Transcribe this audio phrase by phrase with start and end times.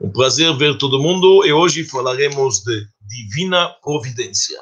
[0.00, 4.58] Um prazer ver todo mundo e hoje falaremos de divina providência.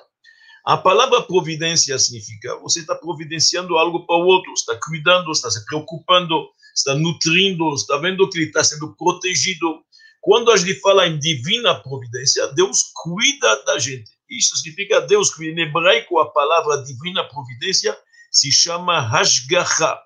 [0.64, 5.64] A palavra providência significa você está providenciando algo para o outro, está cuidando, está se
[5.64, 9.80] preocupando, está nutrindo, está vendo que ele está sendo protegido.
[10.20, 14.11] Quando a gente fala em divina providência, Deus cuida da gente.
[14.29, 17.96] Isso significa Deus, que em hebraico a palavra divina providência
[18.30, 19.98] se chama Hashgacha.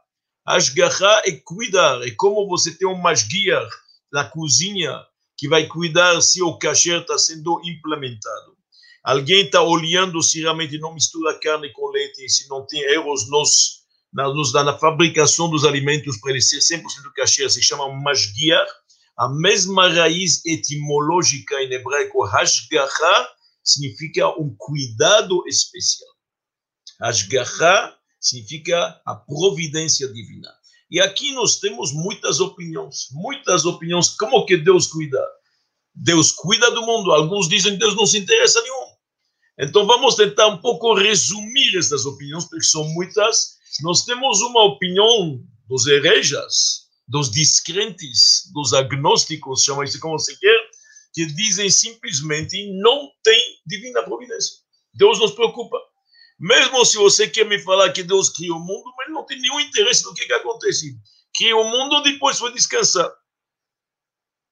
[0.47, 3.67] Hashgacha é cuidar, é como você tem um masguiar
[4.13, 4.93] na cozinha
[5.37, 8.57] que vai cuidar se o cachê está sendo implementado.
[9.03, 13.83] Alguém está olhando se realmente não mistura carne com leite, se não tem erros nos,
[14.13, 16.83] na, nos, na fabricação dos alimentos para ele ser 100%
[17.17, 18.65] cachê, se chama masguiar.
[19.19, 23.29] A mesma raiz etimológica em hebraico, hashgacha,
[23.65, 26.11] significa um cuidado especial.
[27.01, 30.49] Hashgacha significa a providência divina.
[30.93, 34.11] E aqui nós temos muitas opiniões, muitas opiniões.
[34.11, 35.19] Como que Deus cuida?
[35.95, 37.13] Deus cuida do mundo.
[37.13, 38.93] Alguns dizem que Deus não se interessa nenhum.
[39.59, 43.55] Então vamos tentar um pouco resumir essas opiniões, porque são muitas.
[43.81, 50.59] Nós temos uma opinião dos herejas, dos descrentes, dos agnósticos, chama isso como você quer,
[51.15, 54.59] que dizem simplesmente não tem divina providência.
[54.93, 55.79] Deus nos preocupa.
[56.43, 59.61] Mesmo se você quer me falar que Deus criou o mundo, mas não tem nenhum
[59.61, 60.99] interesse no que, que acontece.
[61.37, 63.09] Criou o mundo depois foi descansar.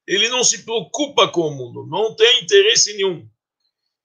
[0.06, 3.28] Ele não se preocupa com o mundo, não tem interesse nenhum.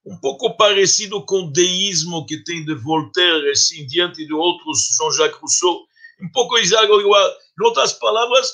[0.04, 5.40] Um pouco parecido com o deísmo que tem de Voltaire, assim, diante de outros, Jean-Jacques
[5.40, 5.86] Rousseau.
[6.24, 7.32] Um pouco igual.
[7.60, 8.52] Em outras palavras,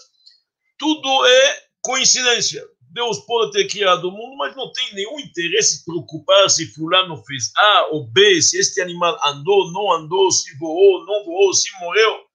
[0.78, 2.68] tudo é coincidência.
[2.92, 7.24] Deus pode ter criado o mundo, mas não tem nenhum interesse em preocupar se fulano
[7.24, 11.72] fez A ou B, se este animal andou, não andou, se voou, não voou, se
[11.80, 12.26] morreu.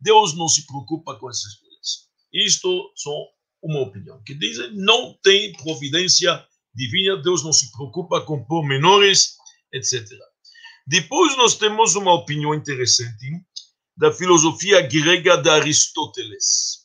[0.00, 2.08] Deus não se preocupa com essas coisas.
[2.32, 3.12] Isto são
[3.60, 9.36] uma opinião, que dizem não tem providência divina, Deus não se preocupa com pormenores,
[9.72, 10.06] etc.
[10.86, 13.26] Depois nós temos uma opinião interessante
[13.96, 16.84] da filosofia grega de Aristóteles.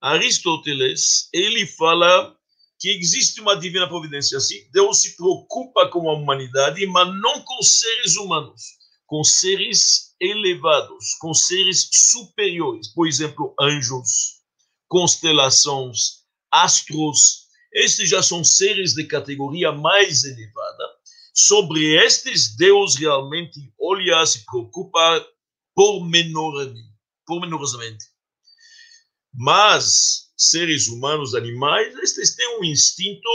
[0.00, 2.34] Aristóteles, ele fala
[2.84, 4.68] que existe uma divina providência assim.
[4.70, 8.62] Deus se preocupa com a humanidade, mas não com seres humanos,
[9.06, 12.88] com seres elevados, com seres superiores.
[12.88, 14.42] Por exemplo, anjos,
[14.86, 17.44] constelações, astros.
[17.72, 20.84] Estes já são seres de categoria mais elevada.
[21.32, 25.26] Sobre estes, Deus realmente olha, se preocupa
[25.74, 28.04] pormenorosamente.
[29.32, 33.28] Mas seres humanos, animais, eles têm um instinto,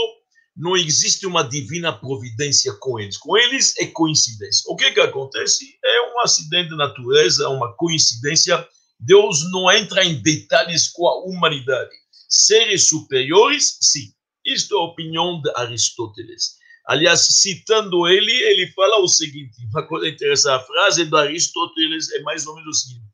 [0.56, 3.16] não existe uma divina providência com eles.
[3.16, 4.64] Com eles é coincidência.
[4.68, 5.78] O que que acontece?
[5.84, 8.66] É um acidente de natureza, uma coincidência.
[8.98, 11.90] Deus não entra em detalhes com a humanidade.
[12.28, 14.12] Seres superiores, sim.
[14.44, 16.58] Isto é a opinião de Aristóteles.
[16.86, 22.22] Aliás, citando ele, ele fala o seguinte: uma coisa interessante, a frase de Aristóteles é
[22.22, 23.06] mais ou menos o seguinte: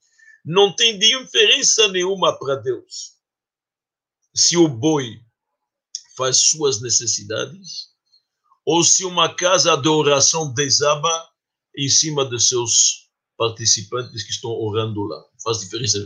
[0.44, 3.15] não tem diferença nenhuma para Deus
[4.36, 5.18] se o boi
[6.14, 7.88] faz suas necessidades
[8.66, 11.30] ou se uma casa de oração desaba
[11.74, 13.08] em cima de seus
[13.38, 15.24] participantes que estão orando lá.
[15.42, 15.98] Faz diferença.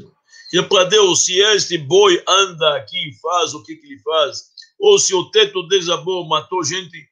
[0.53, 4.99] E para Deus, se este boi anda aqui faz o que, que ele faz, ou
[4.99, 7.09] se o teto desabou, matou gente,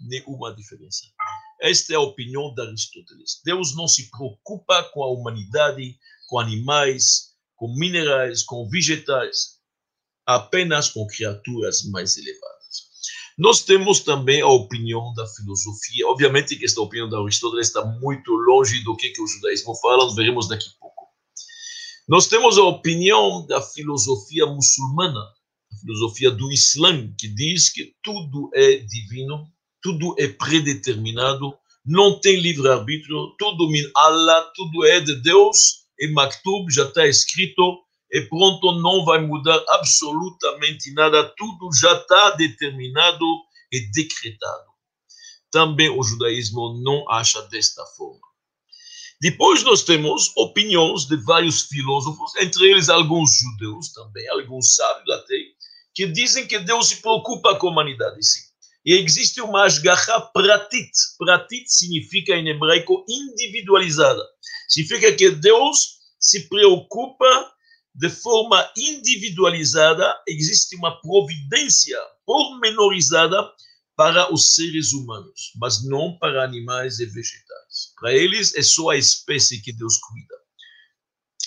[0.00, 1.06] nenhuma diferença.
[1.60, 3.40] Esta é a opinião de Aristóteles.
[3.44, 5.96] Deus não se preocupa com a humanidade,
[6.28, 9.61] com animais, com minerais, com vegetais
[10.26, 12.52] apenas com criaturas mais elevadas.
[13.38, 18.30] Nós temos também a opinião da filosofia, obviamente que esta opinião da Aristóteles está muito
[18.32, 21.08] longe do que, que o judaísmo fala, veremos daqui a pouco.
[22.08, 28.50] Nós temos a opinião da filosofia muçulmana, a filosofia do Islã, que diz que tudo
[28.54, 29.46] é divino,
[29.82, 31.54] tudo é predeterminado,
[31.84, 37.80] não tem livre-arbítrio, tudo min Allah, tudo é de Deus, e Maktub já está escrito,
[38.12, 43.24] e pronto, não vai mudar absolutamente nada, tudo já está determinado
[43.72, 44.70] e decretado.
[45.50, 48.20] Também o judaísmo não acha desta forma.
[49.20, 55.36] Depois nós temos opiniões de vários filósofos, entre eles alguns judeus também, alguns sábios até,
[55.94, 58.40] que dizem que Deus se preocupa com a humanidade, sim.
[58.84, 60.90] E existe uma asgacha pratit.
[61.16, 64.22] Pratit significa em hebraico individualizada.
[64.68, 67.52] Significa que Deus se preocupa
[67.94, 73.50] de forma individualizada, existe uma providência pormenorizada
[73.94, 77.92] para os seres humanos, mas não para animais e vegetais.
[78.00, 80.34] Para eles é só a espécie que Deus cuida.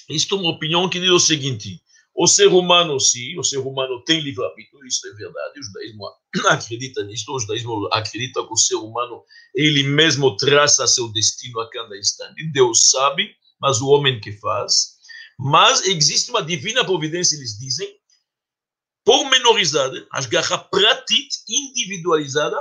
[0.10, 1.82] Isto é uma opinião que diz o seguinte:
[2.14, 6.06] O ser humano, sim, o ser humano tem livre-arbítrio, isso é verdade, o judaísmo
[6.50, 9.24] acredita nisso, o judaísmo acredita que o ser humano,
[9.56, 12.52] ele mesmo traça seu destino a cada instante.
[12.52, 14.95] Deus sabe, mas o homem que faz.
[15.38, 17.88] Mas existe uma divina providência, eles dizem,
[19.04, 22.58] pormenorizada, asgarra pratit, individualizada,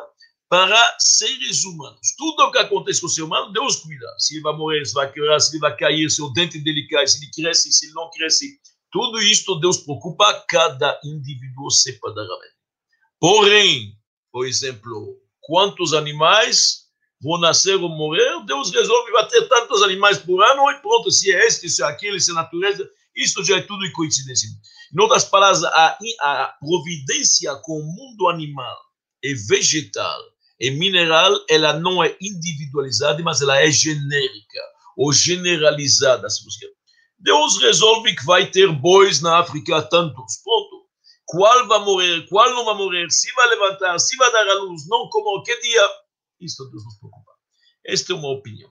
[0.49, 2.15] para seres humanos.
[2.17, 4.06] Tudo o que acontece com o ser humano, Deus cuida.
[4.19, 6.87] Se ele vai morrer, se vai quebrar, se ele vai cair, se o dente dele
[6.87, 8.61] cai, se ele cresce, se ele não cresce.
[8.93, 12.55] Tudo isto Deus preocupa cada indivíduo separadamente.
[13.19, 13.99] Porém,
[14.31, 16.83] por exemplo, quantos animais
[17.25, 21.47] vão nascer ou morrer, Deus resolve bater tantos animais por ano e pronto, se é
[21.47, 24.49] este, se é aquele, se é natureza, isso já é tudo coincidência.
[24.94, 28.76] Em outras palavras, a, a providência com o mundo animal
[29.23, 30.21] e vegetal
[30.61, 34.61] e mineral, ela não é individualizada, mas ela é genérica
[34.97, 36.71] ou generalizada, se você
[37.19, 40.85] Deus resolve que vai ter bois na África tantos, ponto.
[41.25, 44.87] Qual vai morrer, qual não vai morrer, se vai levantar, se vai dar a luz,
[44.87, 45.88] não como, que dia,
[46.38, 47.13] isso Deus nos.
[47.86, 48.70] Esta é uma opinião.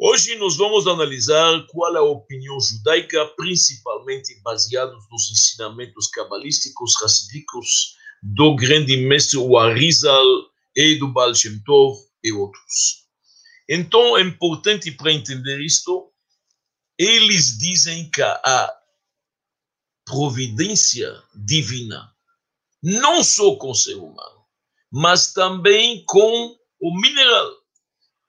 [0.00, 7.96] Hoje nós vamos analisar qual é a opinião judaica, principalmente baseados nos ensinamentos cabalísticos, racídicos,
[8.22, 10.24] do grande mestre Arizal
[10.74, 13.06] e do Baal Shem Tov e outros.
[13.68, 16.12] Então é importante para entender isto
[16.98, 18.76] eles dizem que a
[20.04, 22.12] providência divina,
[22.82, 24.44] não só com o ser humano,
[24.90, 27.52] mas também com o mineral,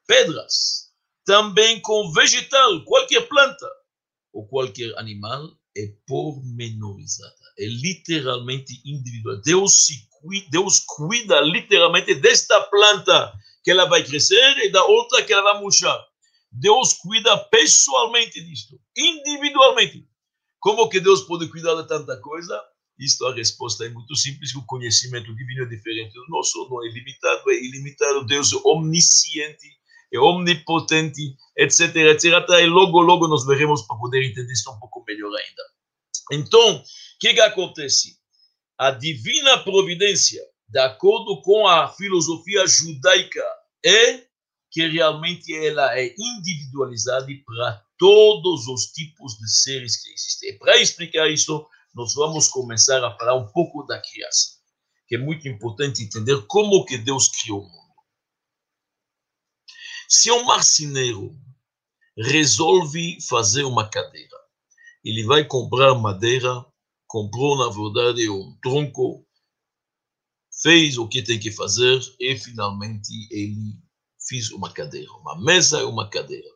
[0.09, 0.89] pedras,
[1.23, 3.69] também com vegetal, qualquer planta
[4.33, 5.47] ou qualquer animal,
[5.77, 9.39] é pormenorizada, é literalmente individual.
[9.43, 13.31] Deus se cuida, Deus cuida literalmente desta planta
[13.63, 16.03] que ela vai crescer e da outra que ela vai murchar.
[16.51, 20.07] Deus cuida pessoalmente disto, individualmente.
[20.59, 22.59] Como que Deus pode cuidar de tanta coisa?
[22.97, 26.89] Isto a resposta é muito simples, o conhecimento divino é diferente do nosso, não é
[26.89, 28.25] limitado, é ilimitado.
[28.25, 29.78] Deus é omnisciente,
[30.11, 32.49] é omnipotente, etc, etc.
[32.61, 35.63] E logo, logo nós veremos para poder entender isso um pouco melhor ainda.
[36.31, 36.83] Então, o
[37.19, 38.17] que, que acontece?
[38.77, 43.43] A divina providência, de acordo com a filosofia judaica,
[43.85, 44.23] é
[44.71, 50.57] que realmente ela é individualizada para todos os tipos de seres que existem.
[50.59, 54.57] Para explicar isso, nós vamos começar a falar um pouco da criação,
[55.07, 57.88] que é muito importante entender como que Deus criou o mundo.
[60.11, 61.37] Se um marceneiro
[62.17, 64.37] resolve fazer uma cadeira,
[65.05, 66.65] ele vai comprar madeira,
[67.05, 69.23] comprou na verdade um tronco,
[70.63, 73.77] fez o que tem que fazer e finalmente ele
[74.27, 76.49] fiz uma cadeira, uma mesa e uma cadeira.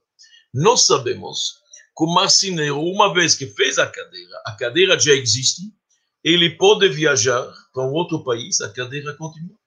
[0.51, 1.59] Nós sabemos
[1.95, 5.61] que o marceneiro, uma vez que fez a cadeira, a cadeira já existe,
[6.23, 9.59] ele pode viajar para um outro país, a cadeira continua.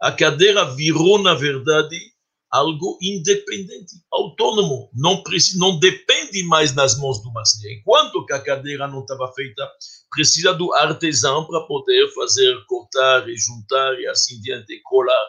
[0.00, 2.13] A cadeira virou, na verdade,
[2.54, 7.80] algo independente, autônomo, não, precisa, não depende mais das mãos do marceneiro.
[7.80, 9.68] Enquanto que a cadeira não estava feita,
[10.08, 15.26] precisa do artesão para poder fazer, cortar e juntar e assim diante, colar.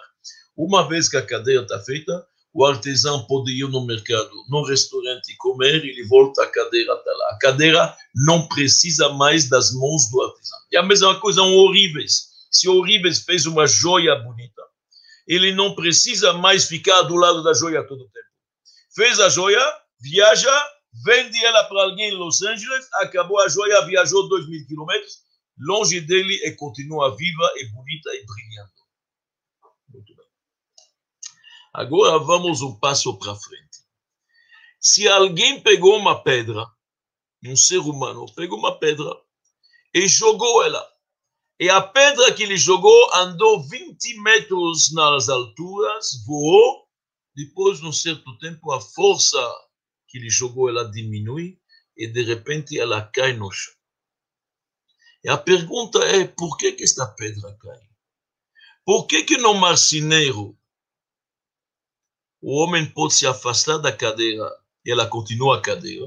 [0.55, 2.23] Uma vez que a cadeira está feita,
[2.53, 7.29] o artesão pode ir no mercado, no restaurante comer, ele volta, a cadeira está lá.
[7.31, 10.59] A cadeira não precisa mais das mãos do artesão.
[10.71, 12.27] E a mesma coisa um Orives.
[12.51, 14.61] Se o Orives fez uma joia bonita,
[15.27, 18.25] ele não precisa mais ficar do lado da joia todo o tempo.
[18.93, 19.61] Fez a joia,
[19.99, 20.69] viaja,
[21.03, 25.19] vende ela para alguém em Los Angeles, acabou a joia, viajou dois mil quilômetros,
[25.57, 28.75] longe dele e continua viva e bonita e brilhando.
[31.73, 33.79] Agora vamos um passo para frente.
[34.79, 36.65] Se alguém pegou uma pedra,
[37.43, 39.11] um ser humano pegou uma pedra
[39.93, 40.87] e jogou ela,
[41.59, 46.85] e a pedra que ele jogou andou 20 metros nas alturas, voou,
[47.35, 49.39] depois, num certo tempo, a força
[50.07, 51.59] que ele jogou ela diminui
[51.97, 53.73] e de repente ela cai no chão.
[55.23, 57.79] E a pergunta é: por que, que esta pedra cai?
[58.85, 60.57] Por que, que no marceneiro
[62.47, 64.47] o homem pode se afastar da cadeira
[64.85, 66.05] e ela continua a cadeira.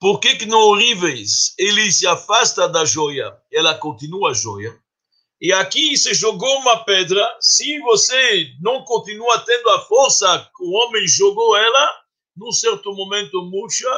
[0.00, 4.74] Por que, que no Orives ele se afasta da joia ela continua a joia?
[5.38, 10.70] E aqui se jogou uma pedra, se você não continua tendo a força que o
[10.70, 11.96] homem jogou ela,
[12.34, 13.88] num certo momento murcha,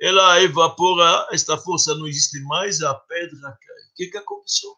[0.00, 3.82] ela evapora, esta força não existe mais, a pedra cai.
[3.90, 4.70] O que, que aconteceu?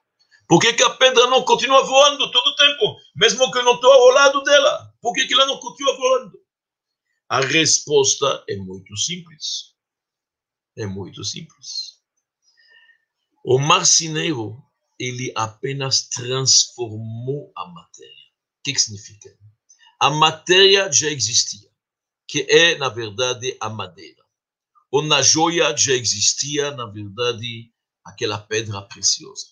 [0.48, 3.74] Por que, que a pedra não continua voando todo o tempo, mesmo que eu não
[3.74, 4.94] estou ao lado dela?
[5.02, 6.38] Por que, que ela não continua voando?
[7.28, 9.73] A resposta é muito simples.
[10.76, 12.00] É muito simples.
[13.44, 14.60] O marceneiro,
[14.98, 18.24] ele apenas transformou a matéria.
[18.58, 19.36] O que, significa?
[20.00, 21.68] A matéria já existia,
[22.26, 24.24] que é, na verdade, a madeira.
[24.90, 27.70] Ou na joia já existia, na verdade,
[28.04, 29.46] aquela pedra preciosa.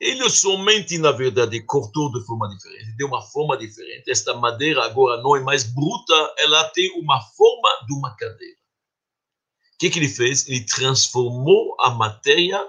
[0.00, 4.10] Ele somente, na verdade, cortou de forma diferente, deu uma forma diferente.
[4.10, 8.57] Esta madeira agora não é mais bruta, ela tem uma forma de uma cadeira.
[9.78, 10.48] O que, que ele fez?
[10.48, 12.60] Ele transformou a matéria,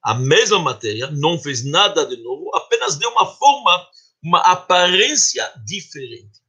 [0.00, 3.88] a mesma matéria, não fez nada de novo, apenas deu uma forma,
[4.22, 6.40] uma aparência diferente.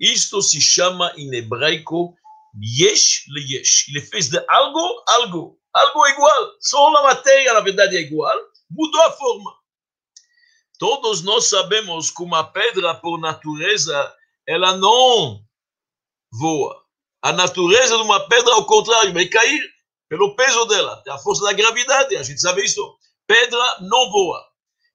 [0.00, 2.16] Isto se chama em hebraico
[2.58, 3.88] yesh le yesh.
[3.90, 6.56] Ele fez de algo, algo, algo igual.
[6.58, 8.36] Só a matéria, na verdade, é igual,
[8.70, 9.52] mudou a forma.
[10.78, 14.16] Todos nós sabemos que uma pedra, por natureza,
[14.48, 15.44] ela não
[16.32, 16.81] voa.
[17.22, 19.62] A natureza de uma pedra, ao contrário, vai cair
[20.08, 22.82] pelo peso dela, a força da gravidade, a gente sabe isso.
[23.26, 24.40] Pedra não voa.
[24.40, 24.44] O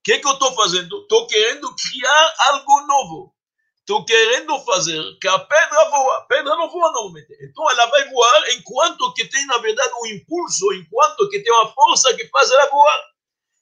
[0.03, 1.01] que, que eu estou fazendo?
[1.01, 3.33] Estou querendo criar algo novo.
[3.79, 6.17] Estou querendo fazer que a pedra voa.
[6.17, 7.33] A pedra não voa normalmente.
[7.41, 11.73] Então ela vai voar enquanto que tem, na verdade, um impulso, enquanto que tem uma
[11.73, 13.03] força que faz ela voar.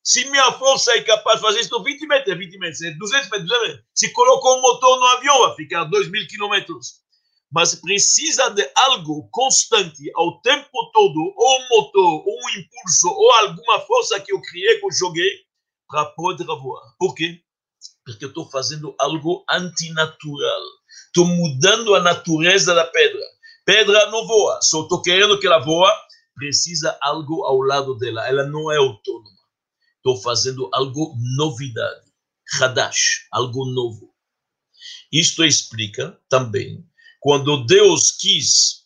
[0.03, 3.67] Se minha força é capaz de fazer isso, 20 metros, 20 metros, 200 metros, 200
[3.67, 3.85] metros.
[3.93, 7.04] Se colocou um motor no avião, vai ficar 2 mil quilômetros.
[7.55, 13.31] Mas precisa de algo constante ao tempo todo, ou um motor, ou um impulso, ou
[13.35, 15.29] alguma força que eu criei, que eu joguei,
[15.87, 16.83] para poder voar.
[16.99, 17.41] Por quê?
[18.03, 20.61] Porque eu estou fazendo algo antinatural.
[21.07, 23.21] Estou mudando a natureza da pedra.
[23.65, 25.89] Pedra não voa, só estou querendo que ela voa,
[26.35, 28.27] precisa algo ao lado dela.
[28.27, 29.35] Ela não é autônoma
[30.05, 32.05] estou fazendo algo novidade,
[32.61, 34.13] Hadash, algo novo.
[35.11, 36.87] Isto explica também
[37.25, 38.85] quando Deus quis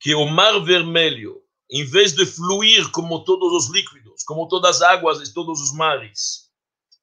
[0.00, 4.82] que o Mar Vermelho, em vez de fluir como todos os líquidos, como todas as
[4.82, 6.50] águas de todos os mares,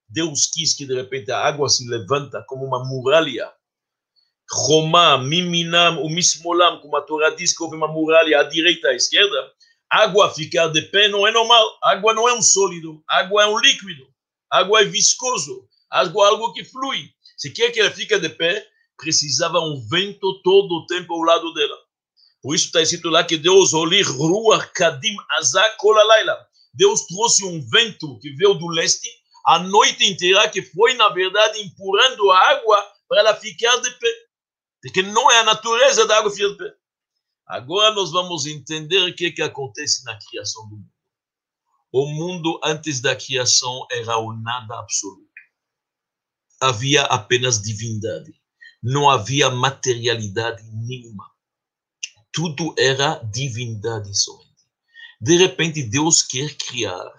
[0.10, 3.50] Deus quis que de repente a água se levanta como uma muralha.
[4.52, 8.92] Romá, Miminam, o Mismolam, como a Torá diz que houve uma muralha à direita e
[8.92, 9.54] à esquerda,
[9.90, 11.80] Água ficar de pé não é normal.
[11.84, 13.02] Água não é um sólido.
[13.08, 14.14] Água é um líquido.
[14.52, 15.70] Água é viscoso.
[15.90, 17.12] Água é algo que flui.
[17.38, 18.68] Se quer que ela fique de pé,
[18.98, 21.78] precisava um vento todo o tempo ao lado dela.
[22.42, 26.38] Por isso está escrito lá que Deus olir ruach kadim azak laila.
[26.74, 29.10] Deus trouxe um vento que veio do leste
[29.46, 34.14] a noite inteira, que foi, na verdade, empurrando a água para ela ficar de pé.
[34.82, 36.74] Porque não é a natureza da água ficar de pé.
[37.48, 40.92] Agora nós vamos entender o que, que acontece na criação do mundo.
[41.92, 45.30] O mundo antes da criação era o nada absoluto.
[46.60, 48.34] Havia apenas divindade.
[48.88, 51.26] Não havia materialidade nenhuma.
[52.32, 54.46] Tudo era divindade somente.
[55.20, 57.12] De repente, Deus quer criar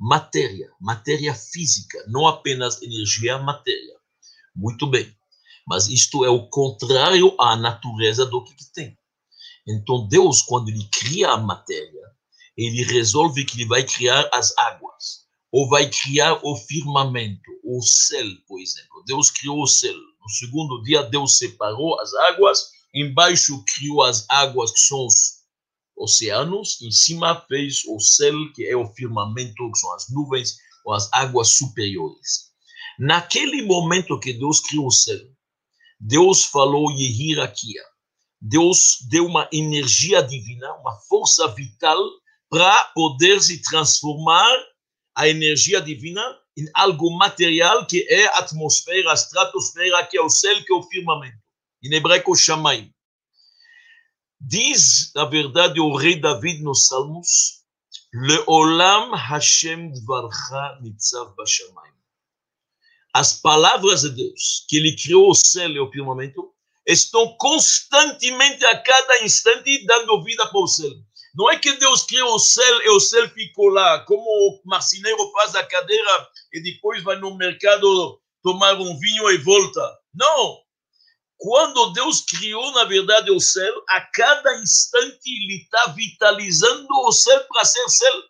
[0.00, 3.94] matéria, matéria física, não apenas energia, matéria.
[4.52, 5.16] Muito bem.
[5.64, 8.98] Mas isto é o contrário à natureza do que, tem.
[9.68, 12.02] Então, Deus, quando ele cria a matéria,
[12.56, 18.26] ele resolve que ele vai criar as águas, ou vai criar o firmamento, o céu,
[18.48, 19.04] por exemplo.
[19.06, 19.94] Deus criou o céu.
[20.22, 25.42] No segundo dia, Deus separou as águas, embaixo criou as águas, que são os
[25.96, 30.92] oceanos, em cima fez o céu, que é o firmamento, que são as nuvens, ou
[30.92, 32.52] as águas superiores.
[32.98, 35.18] Naquele momento que Deus criou o céu,
[35.98, 37.82] Deus falou Yehirakia,
[38.40, 41.98] Deus deu uma energia divina, uma força vital
[42.50, 44.52] para poder se transformar
[45.14, 46.22] a energia divina
[46.56, 50.76] em algo material que é a atmosfera, a estratosfera, que é o céu, que é
[50.76, 51.38] o firmamento.
[51.82, 52.92] Em hebraico, Shamaim.
[54.40, 57.62] Diz, na verdade, o rei David nos Salmos,
[58.12, 61.92] Leolam Hashem Dvarcha Nitzav Bashamayim.
[63.14, 66.52] As palavras de Deus, que ele criou o céu e o firmamento,
[66.86, 70.90] estão constantemente, a cada instante, dando vida para o céu.
[71.34, 75.30] Não é que Deus criou o céu e o céu ficou lá, como o marceneiro
[75.32, 79.98] faz a cadeira e depois vai no mercado tomar um vinho e volta.
[80.14, 80.62] Não!
[81.38, 87.44] Quando Deus criou, na verdade, o céu, a cada instante ele está vitalizando o céu
[87.48, 88.22] para ser céu,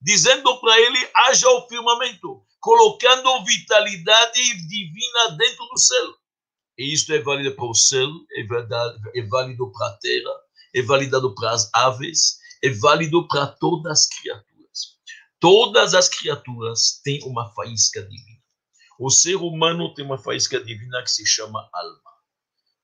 [0.00, 6.14] dizendo para ele: haja o firmamento, colocando vitalidade divina dentro do céu.
[6.78, 10.34] E isto é válido para o céu, é, verdade, é válido para a terra,
[10.74, 14.54] é válido para as aves, é válido para todas as criaturas.
[15.38, 18.42] Todas as criaturas têm uma faísca divina.
[18.98, 22.00] O ser humano tem uma faísca divina que se chama alma.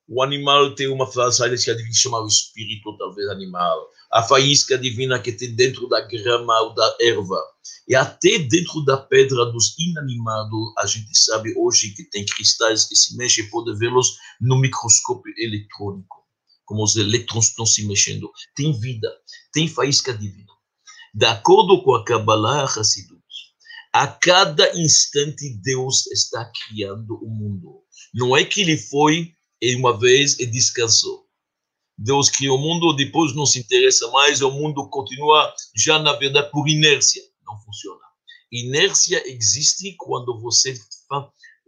[0.06, 3.88] O animal tem uma faísca divina que se chama o espírito, talvez animal.
[4.12, 7.40] a faísca divina que tem dentro da grama ou da erva,
[7.88, 12.96] e até dentro da pedra dos inanimados, a gente sabe hoje que tem cristais que
[12.96, 16.19] se mexem, pode vê-los no microscópio eletrônico,
[16.70, 18.30] como os elétrons estão se mexendo.
[18.54, 19.12] Tem vida,
[19.52, 20.52] tem faísca divina.
[21.12, 23.20] De acordo com a Kabbalah Hassidut,
[23.92, 27.82] a cada instante Deus está criando o mundo.
[28.14, 29.32] Não é que ele foi
[29.76, 31.26] uma vez e descansou.
[31.98, 36.52] Deus criou o mundo, depois não se interessa mais, o mundo continua já, na verdade,
[36.52, 37.20] por inércia.
[37.44, 38.00] Não funciona.
[38.52, 40.78] Inércia existe quando você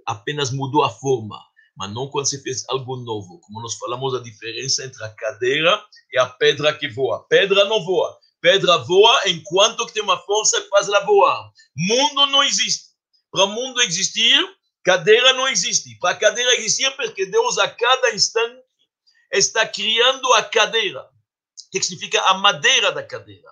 [0.06, 1.36] apenas mudou a forma,
[1.76, 3.40] mas não quando você fez algo novo.
[3.40, 7.26] Como nós falamos, a diferença entre a cadeira e a pedra que voa.
[7.28, 8.16] Pedra não voa.
[8.40, 11.50] Pedra voa enquanto que tem uma força que faz ela voar.
[11.76, 12.90] Mundo não existe.
[13.30, 15.96] Para mundo existir, cadeira não existe.
[15.98, 18.60] Para cadeira existir, porque Deus a cada instante
[19.32, 21.08] está criando a cadeira.
[21.70, 23.48] Que significa a madeira da cadeira?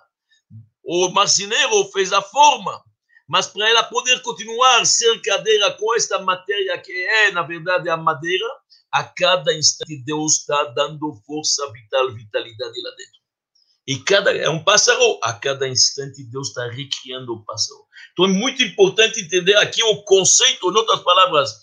[0.85, 2.83] O marceneiro fez a forma,
[3.31, 7.97] mas para ela poder continuar ser cadeira com esta matéria que é, na verdade, a
[7.97, 8.45] madeira,
[8.91, 13.21] a cada instante Deus está dando força vital, vitalidade lá dentro.
[13.87, 17.81] E cada é um pássaro, a cada instante Deus está recriando o pássaro.
[18.13, 21.55] Então é muito importante entender aqui o conceito, em outras palavras,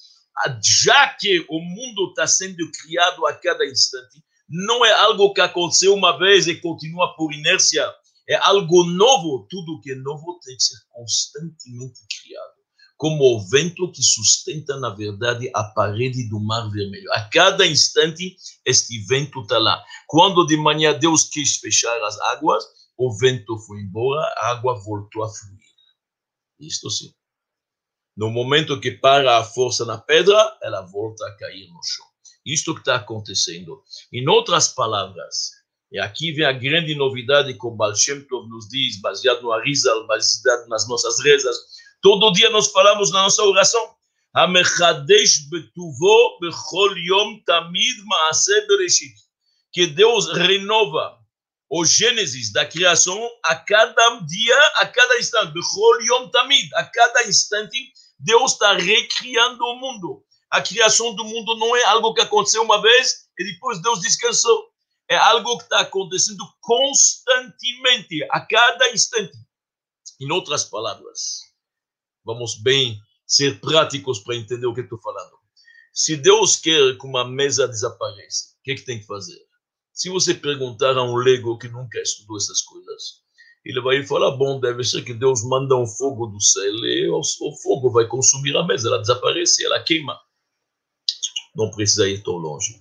[0.64, 5.94] já que o mundo está sendo criado a cada instante, não é algo que aconteceu
[5.94, 7.94] uma vez e continua por inércia,
[8.28, 9.48] é algo novo.
[9.50, 12.58] Tudo que é novo tem que ser constantemente criado
[12.98, 17.14] como o vento que sustenta, na verdade, a parede do Mar Vermelho.
[17.14, 19.82] A cada instante, este vento está lá.
[20.08, 22.66] Quando de manhã Deus quis fechar as águas,
[22.98, 25.62] o vento foi embora, a água voltou a fluir.
[26.60, 27.14] Isto sim.
[28.16, 32.06] No momento que para a força na pedra, ela volta a cair no chão.
[32.44, 33.84] Isto que está acontecendo.
[34.12, 35.52] Em outras palavras,
[35.92, 39.52] e aqui vem a grande novidade que o Baal Shem Tov nos diz, baseado no
[39.52, 41.58] Arizal, baseado nas nossas rezas,
[42.02, 43.96] Todo dia nós falamos na nossa oração.
[45.50, 47.98] Betuvo bechol yom tamid
[48.68, 49.16] bereshit.
[49.74, 51.18] Que Deus renova
[51.70, 55.54] o Gênesis da criação a cada dia, a cada instante.
[55.54, 56.70] Bechol yom tamid.
[56.76, 60.24] A cada instante, Deus está recriando o mundo.
[60.52, 64.70] A criação do mundo não é algo que aconteceu uma vez e depois Deus descansou.
[65.10, 69.38] É algo que está acontecendo constantemente, a cada instante.
[70.20, 71.48] Em outras palavras,
[72.28, 75.32] Vamos bem ser práticos para entender o que estou falando.
[75.94, 79.40] Se Deus quer que uma mesa desapareça, o que, que tem que fazer?
[79.94, 83.22] Se você perguntar a um leigo que nunca estudou essas coisas,
[83.64, 87.56] ele vai falar: bom, deve ser que Deus manda um fogo do céu e o
[87.64, 90.20] fogo vai consumir a mesa, ela desaparece, ela queima.
[91.56, 92.78] Não precisa ir tão longe.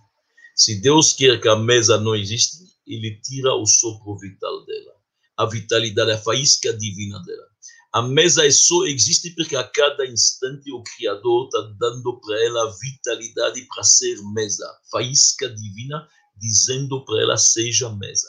[0.59, 4.93] Se Deus quer que a mesa não exista, ele tira o sopro vital dela,
[5.37, 7.47] a vitalidade, a faísca divina dela.
[7.93, 13.67] A mesa só existe porque a cada instante o Criador está dando para ela vitalidade
[13.67, 18.29] para ser mesa, faísca divina, dizendo para ela seja mesa.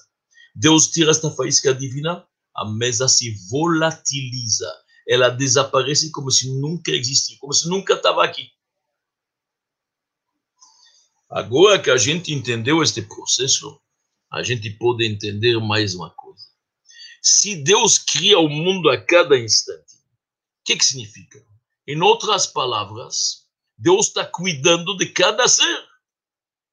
[0.54, 4.70] Deus tira esta faísca divina, a mesa se volatiliza,
[5.08, 8.50] ela desaparece como se nunca existisse, como se nunca estava aqui.
[11.30, 13.82] Agora que a gente entendeu este processo,
[14.32, 16.46] a gente pode entender mais uma coisa.
[17.22, 21.46] Se Deus cria o mundo a cada instante, o que, que significa?
[21.86, 23.46] Em outras palavras,
[23.78, 25.86] Deus está cuidando de cada ser.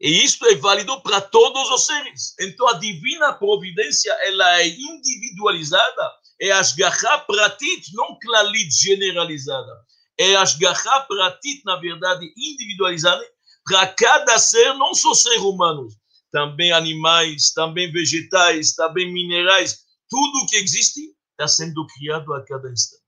[0.00, 2.36] E isto é válido para todos os seres.
[2.38, 9.84] Então, a divina providência ela é individualizada, é asgachá pratit, não clalit generalizada.
[10.16, 13.33] É asgachá pratit, na verdade, individualizada
[13.64, 15.94] para cada ser, não só seres humanos,
[16.30, 23.02] também animais, também vegetais, também minerais, tudo que existe está sendo criado a cada instante.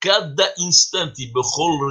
[0.00, 1.32] Cada instante,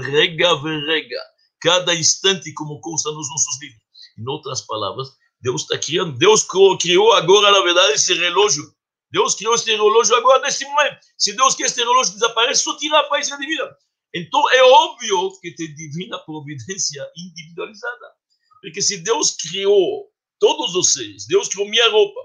[0.03, 1.21] rega verega,
[1.59, 3.81] cada instante, como consta nos nossos livros.
[4.17, 5.09] Em outras palavras,
[5.41, 6.45] Deus está criando, Deus
[6.79, 8.63] criou agora, na verdade, esse relógio.
[9.11, 10.99] Deus criou esse relógio agora, nesse momento.
[11.17, 13.75] Se Deus quer esse relógio desaparecer, só tirar a faísca divina.
[14.15, 18.13] Então, é óbvio que tem divina providência individualizada.
[18.61, 22.21] Porque se Deus criou todos os seres, Deus criou minha roupa,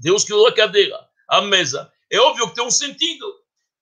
[0.00, 1.90] Deus criou a cadeira, a mesa.
[2.10, 3.32] É óbvio que tem um sentido.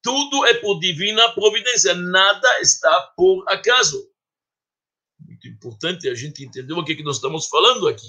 [0.03, 3.99] Tudo é por divina providência, nada está por acaso.
[5.19, 8.07] Muito importante a gente entender o que, é que nós estamos falando aqui.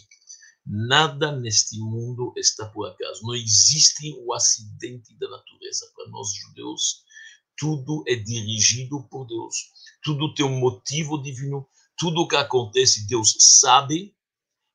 [0.65, 3.21] Nada neste mundo está por acaso.
[3.23, 5.89] Não existe o acidente da natureza.
[5.95, 7.03] Para nós judeus,
[7.59, 9.55] tudo é dirigido por Deus.
[10.03, 11.67] Tudo tem um motivo divino.
[11.97, 14.15] Tudo que acontece, Deus sabe.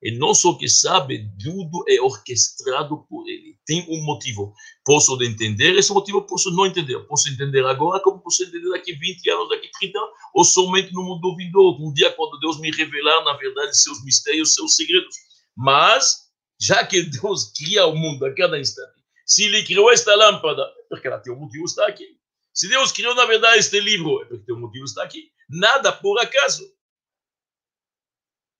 [0.02, 4.54] E não só que sabe, tudo é orquestrado por Ele tem um motivo.
[4.84, 6.98] Posso entender esse motivo, posso não entender.
[7.06, 11.02] Posso entender agora, como posso entender daqui 20 anos, daqui 30 anos, ou somente no
[11.02, 15.14] mundo vindouro, um dia quando Deus me revelar, na verdade, seus mistérios, seus segredos.
[15.56, 16.28] Mas,
[16.60, 21.06] já que Deus cria o mundo a cada instante, se Ele criou esta lâmpada, porque
[21.06, 22.06] ela tem um motivo está aqui.
[22.54, 25.32] Se Deus criou, na verdade, este livro, é porque um motivo está aqui.
[25.48, 26.72] Nada por acaso.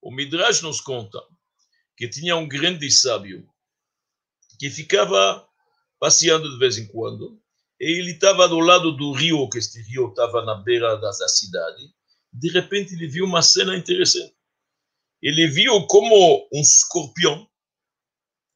[0.03, 1.23] O Midrash nos conta
[1.97, 3.49] que tinha um grande sábio
[4.59, 5.49] que ficava
[5.99, 7.41] passeando de vez em quando,
[7.81, 11.29] e ele estava do lado do rio, que este rio estava na beira da, da
[11.29, 11.89] cidade.
[12.33, 14.35] De repente, ele viu uma cena interessante.
[15.23, 17.49] Ele viu como um escorpião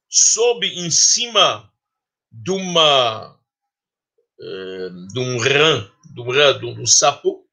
[0.09, 1.71] sobe em cima
[2.31, 3.38] de uma
[4.39, 7.45] de um rã, de um, rã, de um sapo.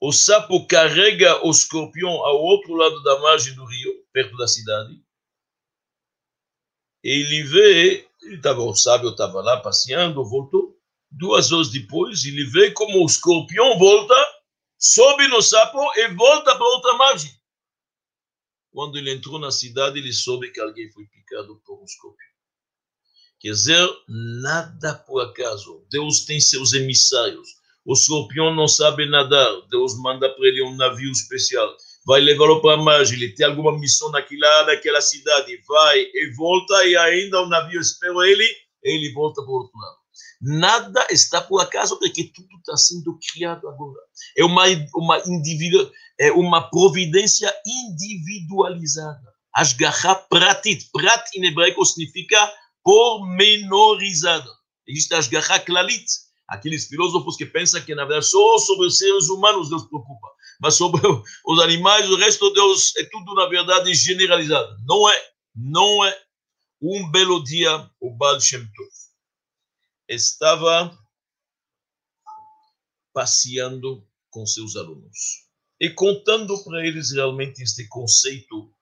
[0.00, 5.04] O sapo carrega o escorpião ao outro lado da margem do rio, perto da cidade
[7.04, 10.74] ele vê, ele tava, o sábio estava lá passeando, voltou.
[11.10, 14.14] Duas horas depois, ele vê como o escorpião volta,
[14.78, 17.30] sobe no sapo e volta para outra margem.
[18.72, 22.33] Quando ele entrou na cidade, ele soube que alguém foi picado por um escorpião.
[23.40, 25.84] Quer dizer, nada por acaso.
[25.90, 27.48] Deus tem seus emissários.
[27.84, 29.60] O escorpião não sabe nadar.
[29.70, 31.74] Deus manda para ele um navio especial
[32.06, 36.84] vai levá-lo para a margem, ele tem alguma missão naquela, naquela cidade, vai e volta,
[36.84, 38.44] e ainda o navio espera ele,
[38.84, 39.96] e ele volta para o outro lado.
[40.40, 43.98] Nada está por acaso, porque tudo está sendo criado agora.
[44.36, 49.32] É uma, uma, individu, é uma providência individualizada.
[49.54, 50.90] Ashgaha pratit.
[50.92, 52.52] Prat em hebraico significa
[52.84, 54.48] pormenorizada.
[54.86, 56.06] Existe Ashgaha klalit.
[56.46, 60.74] Aqueles filósofos que pensam que, na verdade, só sobre os seres humanos Deus preocupa mas
[60.74, 61.00] sobre
[61.46, 64.76] os animais, o resto de Deus é tudo, na verdade, generalizado.
[64.84, 66.24] Não é, não é.
[66.80, 68.90] Um belo dia, o Baal Shem Tov
[70.06, 70.98] estava
[73.12, 75.46] passeando com seus alunos
[75.80, 78.73] e contando para eles realmente este conceito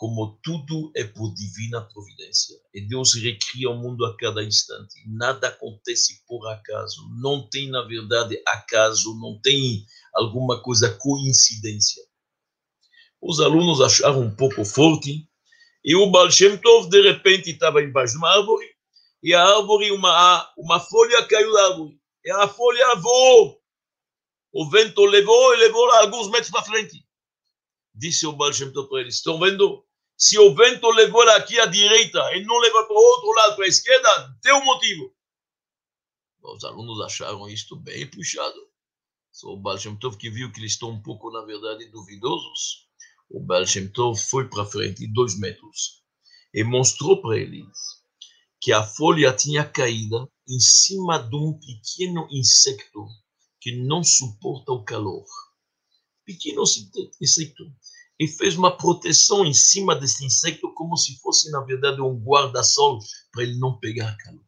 [0.00, 2.56] como tudo é por divina providência.
[2.72, 4.94] E Deus recria o mundo a cada instante.
[5.06, 7.06] Nada acontece por acaso.
[7.20, 9.84] Não tem, na verdade, acaso, não tem
[10.14, 12.02] alguma coisa coincidência.
[13.20, 15.28] Os alunos acharam um pouco forte
[15.84, 18.66] e o Baal Shem Tov, de repente, estava embaixo de uma árvore
[19.22, 22.00] e a árvore, uma, uma folha caiu da árvore.
[22.24, 23.60] E a folha voou.
[24.50, 27.04] O vento levou e levou alguns metros para frente.
[27.94, 29.84] Disse o Baal Shem Tov para eles, estão vendo?
[30.20, 33.56] Se o vento levou ela aqui à direita e não levou para o outro lado,
[33.56, 35.16] para a esquerda, tem um motivo.
[36.42, 38.68] Os alunos acharam isto bem puxado.
[39.32, 42.86] Só o Baal Tov que viu que eles estão um pouco, na verdade, duvidosos.
[43.30, 46.02] O Baal Tov foi para frente, dois metros,
[46.52, 47.66] e mostrou para eles
[48.60, 53.06] que a folha tinha caído em cima de um pequeno insecto
[53.58, 55.24] que não suporta o calor.
[56.26, 56.62] Pequeno
[57.22, 57.72] insecto
[58.20, 62.98] e fez uma proteção em cima desse insecto, como se fosse, na verdade, um guarda-sol
[63.32, 64.44] para ele não pegar calor.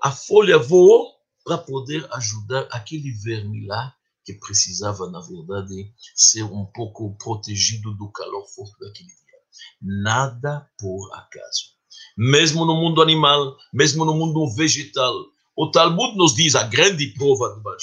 [0.00, 1.12] A folha voou
[1.44, 3.92] para poder ajudar aquele verme lá
[4.24, 10.04] que precisava, na verdade, ser um pouco protegido do calor forte daquele dia.
[10.04, 11.74] Nada por acaso.
[12.16, 15.12] Mesmo no mundo animal, mesmo no mundo vegetal,
[15.56, 17.76] o Talmud nos diz a grande prova do Baal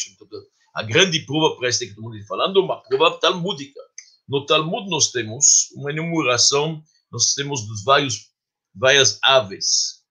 [0.75, 3.79] a grande prova para este que todo mundo está falando, uma prova talmúdica
[4.27, 8.31] no Talmud nós temos uma enumeração, nós temos dos vários,
[8.73, 10.03] várias aves.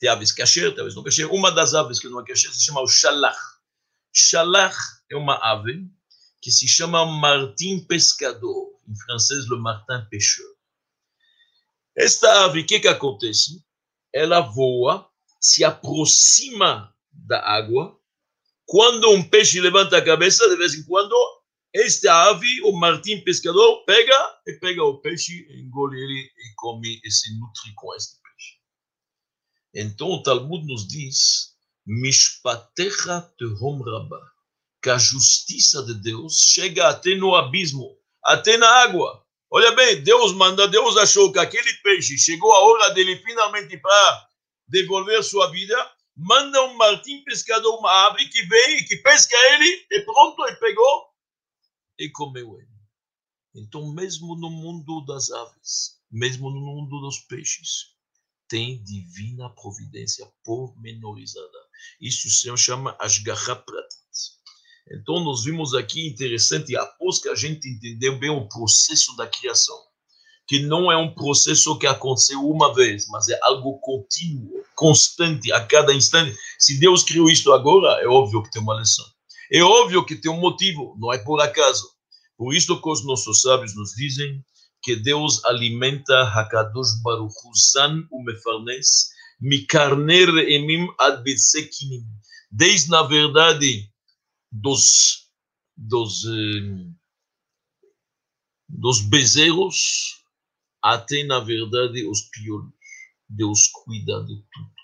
[0.00, 1.32] Tem aves kasher, tem aves não kasher.
[1.32, 3.38] Uma das aves que não é kasher se chama o shalach.
[4.12, 4.76] Shalach
[5.10, 5.88] é uma ave
[6.40, 8.74] que se chama martim pescador.
[8.86, 10.46] Em francês, le martin pêcheur.
[11.96, 13.64] Esta ave, o que, que acontece?
[14.12, 15.08] Ela voa,
[15.40, 17.98] se aproxima da água.
[18.66, 21.14] Quando um peixe levanta a cabeça, de vez em quando,
[21.74, 27.10] este ave, o martim pescador, pega e pega o peixe, engole ele e come e
[27.10, 28.58] se nutre com este peixe.
[29.74, 31.52] Então o Talmud nos diz,
[31.84, 34.20] Mishpatecha tehom rabba,
[34.80, 39.24] que a justiça de Deus chega até no abismo, até na água.
[39.50, 44.28] Olha bem, Deus manda, Deus achou que aquele peixe chegou a hora dele finalmente para
[44.68, 50.00] devolver sua vida, manda um martim pescador, uma ave que vem, que pesca ele, e
[50.02, 51.13] pronto, ele pegou,
[51.98, 52.74] e comeu ele.
[53.54, 57.94] Então, mesmo no mundo das aves, mesmo no mundo dos peixes,
[58.48, 61.58] tem divina providência pormenorizada.
[62.00, 64.04] Isso o Senhor chama Ashgaha Pratit.
[64.90, 69.78] Então, nós vimos aqui interessante, após que a gente entendeu bem o processo da criação,
[70.46, 75.64] que não é um processo que aconteceu uma vez, mas é algo contínuo, constante, a
[75.64, 76.36] cada instante.
[76.58, 79.06] Se Deus criou isto agora, é óbvio que tem uma lição.
[79.52, 81.88] É óbvio que tem um motivo, não é por acaso.
[82.36, 84.44] Por isso que os nossos sábios nos dizem
[84.82, 89.08] que Deus alimenta Hakadosh Baruch San Umefarnes,
[89.40, 92.04] Mikarner Emim Ad Betsekinim.
[92.50, 93.90] Desde, na verdade,
[94.52, 95.28] dos,
[95.76, 96.86] dos, eh,
[98.68, 100.22] dos bezerros
[100.82, 102.72] até, na verdade, os piolhos.
[103.26, 104.74] Deus cuida de tudo,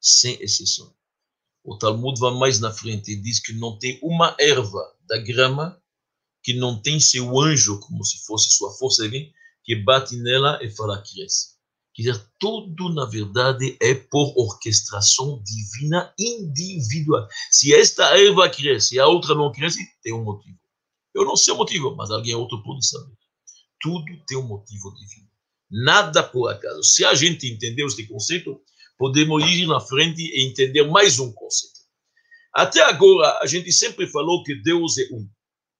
[0.00, 0.94] sem exceção.
[1.62, 5.80] O Talmud vai mais na frente e diz que não tem uma erva da grama
[6.42, 9.08] que não tem seu anjo, como se fosse sua força
[9.62, 11.58] que bate nela e fala cresce.
[11.94, 17.28] Quer dizer, tudo, na verdade, é por orquestração divina individual.
[17.50, 20.58] Se esta erva cresce e a outra não cresce, tem um motivo.
[21.14, 23.12] Eu não sei o motivo, mas alguém outro pode saber.
[23.80, 25.28] Tudo tem um motivo divino.
[25.70, 26.82] Nada por acaso.
[26.82, 28.60] Se a gente entender este conceito,
[29.00, 31.80] podemos ir na frente e entender mais um conceito.
[32.54, 35.26] Até agora, a gente sempre falou que Deus é um.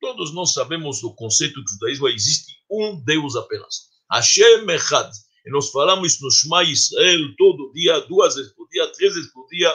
[0.01, 3.91] Todos nós sabemos do conceito que o judaísmo existe um Deus apenas.
[4.11, 5.13] Hashem Echad.
[5.45, 9.47] E nós falamos no Shema Israel todo dia, duas vezes por dia, três vezes por
[9.49, 9.71] dia,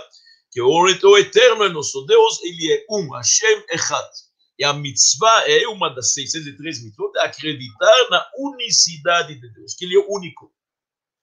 [0.52, 4.10] que o eterno é nosso Deus, ele é um, Hashem Echad.
[4.58, 9.86] E a mitzvah é uma das 603 mitzvot, é acreditar na unicidade de Deus, que
[9.86, 10.52] Ele é único.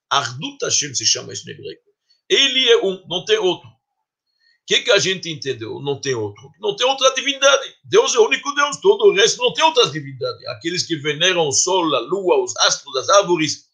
[0.09, 1.92] Ardut Hashem se chama isso no hebraico.
[2.33, 3.67] Ele é um, não tem outro.
[3.67, 5.79] O que, que a gente entendeu?
[5.81, 6.49] Não tem outro.
[6.59, 7.75] Não tem outra divindade.
[7.83, 8.77] Deus é o único Deus.
[8.77, 10.47] Todo o resto não tem outras divindades.
[10.47, 13.65] Aqueles que veneram o sol, a lua, os astros, as árvores,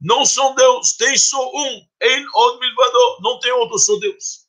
[0.00, 0.94] não são Deus.
[0.96, 1.86] Tem só um.
[2.02, 3.20] En od milvador.
[3.20, 4.46] Não tem outro, só Deus.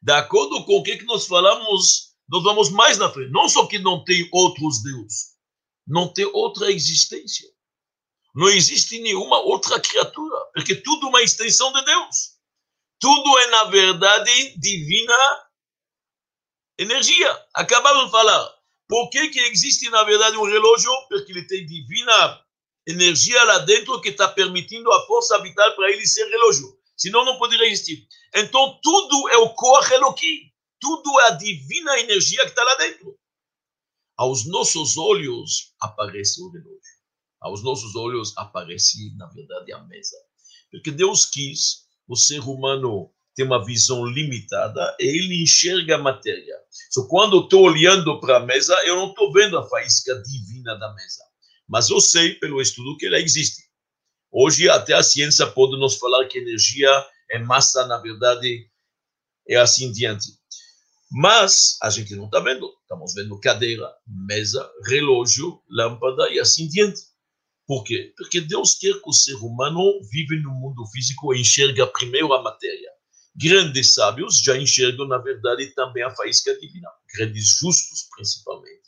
[0.00, 3.30] De acordo com o que, que nós falamos nós vamos mais na frente.
[3.30, 5.34] Não só que não tem outros deuses,
[5.86, 7.48] não tem outra existência.
[8.34, 12.33] Não existe nenhuma outra criatura, porque tudo é uma extensão de Deus.
[13.04, 15.14] Tudo é, na verdade, divina
[16.78, 17.46] energia.
[17.52, 18.54] Acabamos de falar.
[18.88, 20.90] Por que, que existe, na verdade, um relógio?
[21.10, 22.42] Porque ele tem divina
[22.88, 26.78] energia lá dentro que está permitindo a força vital para ele ser relógio.
[26.96, 28.08] Senão, não poderia existir.
[28.34, 33.18] Então, tudo é o Koach Elohim tudo é a divina energia que está lá dentro.
[34.16, 36.94] Aos nossos olhos aparece o relógio.
[37.42, 40.16] Aos nossos olhos aparece, na verdade, a mesa.
[40.70, 46.56] Porque Deus quis o ser humano ter uma visão limitada ele enxerga a matéria.
[46.90, 50.92] Só quando estou olhando para a mesa, eu não estou vendo a faísca divina da
[50.94, 51.24] mesa.
[51.68, 53.64] Mas eu sei, pelo estudo, que ela existe.
[54.30, 56.90] Hoje, até a ciência pode nos falar que energia
[57.30, 58.68] é massa, na verdade,
[59.48, 60.28] é assim diante.
[61.10, 62.68] Mas a gente não está vendo.
[62.82, 67.00] Estamos vendo cadeira, mesa, relógio, lâmpada e assim diante.
[67.66, 68.12] Por quê?
[68.16, 72.42] Porque Deus quer que o ser humano vive no mundo físico e enxerga primeiro a
[72.42, 72.90] matéria.
[73.34, 76.88] Grandes sábios já enxergam, na verdade, também a faísca divina.
[77.16, 78.84] Grandes justos, principalmente.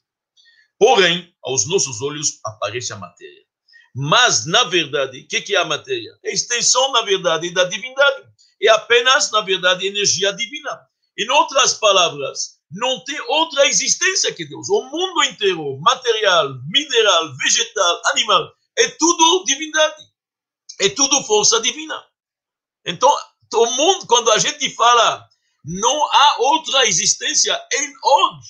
[0.78, 3.46] Porém, aos nossos olhos aparece a matéria.
[3.94, 6.12] Mas, na verdade, o que, que é a matéria?
[6.22, 8.28] É a extensão, na verdade, da divindade.
[8.62, 10.80] É apenas, na verdade, energia divina.
[11.18, 14.68] Em outras palavras, não tem outra existência que Deus.
[14.68, 20.04] O mundo inteiro, material, mineral, vegetal, animal, é tudo divindade.
[20.80, 22.02] É tudo força divina.
[22.84, 23.10] Então,
[23.54, 25.28] o mundo, quando a gente fala
[25.68, 28.46] não há outra existência em onde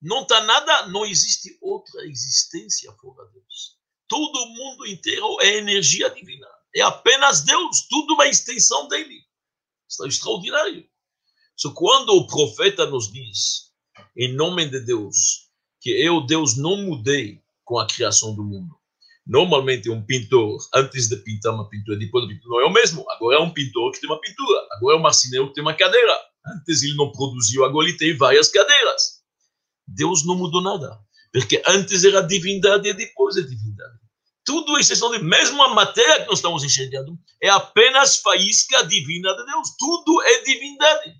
[0.00, 3.78] não está nada, não existe outra existência fora de Deus.
[4.08, 6.46] Todo o mundo inteiro é energia divina.
[6.74, 9.22] É apenas Deus, tudo uma extensão dele.
[9.88, 10.88] Está extraordinário.
[11.56, 13.70] So, quando o profeta nos diz,
[14.16, 18.78] em nome de Deus, que eu, Deus, não mudei com a criação do mundo.
[19.26, 23.04] Normalmente, um pintor, antes de pintar uma pintura, depois de pintar, não é o mesmo.
[23.10, 24.66] Agora é um pintor que tem uma pintura.
[24.72, 26.14] Agora é um marceneiro que tem uma cadeira.
[26.46, 29.22] Antes ele não produziu, agora ele tem várias cadeiras.
[29.86, 30.98] Deus não mudou nada.
[31.32, 33.98] Porque antes era divindade e depois é divindade.
[34.44, 39.46] Tudo isso, é mesmo a matéria que nós estamos enxergando, é apenas faísca divina de
[39.46, 39.74] Deus.
[39.78, 41.14] Tudo é divindade.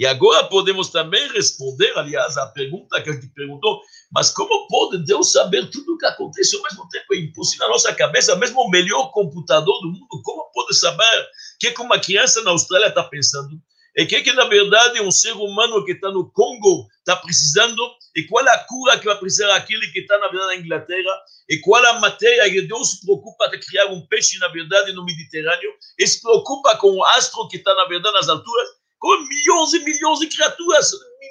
[0.00, 5.04] E agora podemos também responder, aliás, à pergunta que a gente perguntou, mas como pode
[5.04, 7.12] Deus saber tudo o que acontece ao mesmo tempo?
[7.12, 11.58] É impossível na nossa cabeça, mesmo o melhor computador do mundo, como pode saber o
[11.60, 13.60] que, que uma criança na Austrália está pensando?
[13.94, 17.82] E o que, que, na verdade, um ser humano que está no Congo está precisando?
[18.16, 21.14] E qual é a cura que vai precisar aquele que está, na verdade, na Inglaterra?
[21.46, 24.94] E qual é a matéria que Deus se preocupa de criar um peixe, na verdade,
[24.94, 25.72] no Mediterrâneo?
[25.98, 28.79] E se preocupa com o astro que está, na verdade, nas alturas?
[29.00, 30.90] Com milhões e milhões de criaturas,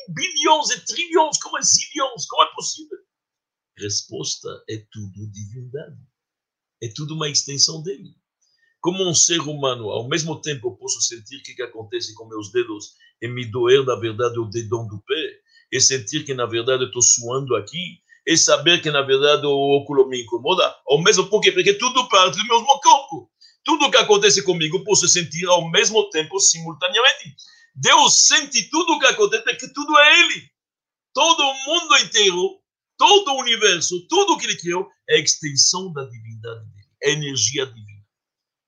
[0.10, 2.98] bilhões e trilhões, como é zilhões, como é possível?
[3.78, 5.98] Resposta é tudo divindade.
[6.82, 8.16] é tudo uma extensão dele.
[8.82, 12.52] Como um ser humano, ao mesmo tempo posso sentir o que, que acontece com meus
[12.52, 15.40] dedos e me doer, na verdade, o dedão do pé,
[15.72, 20.08] e sentir que, na verdade, estou suando aqui, e saber que, na verdade, o óculo
[20.08, 23.30] me incomoda, ao mesmo porque, porque tudo parte do meu corpo.
[23.64, 27.36] Tudo que acontece comigo, posso sentir ao mesmo tempo, simultaneamente.
[27.76, 30.50] Deus sente tudo o que acontece, porque tudo é Ele.
[31.14, 32.60] Todo o mundo inteiro,
[32.98, 37.66] todo o universo, tudo o que Ele criou é extensão da divindade dele, é energia
[37.66, 37.90] divina.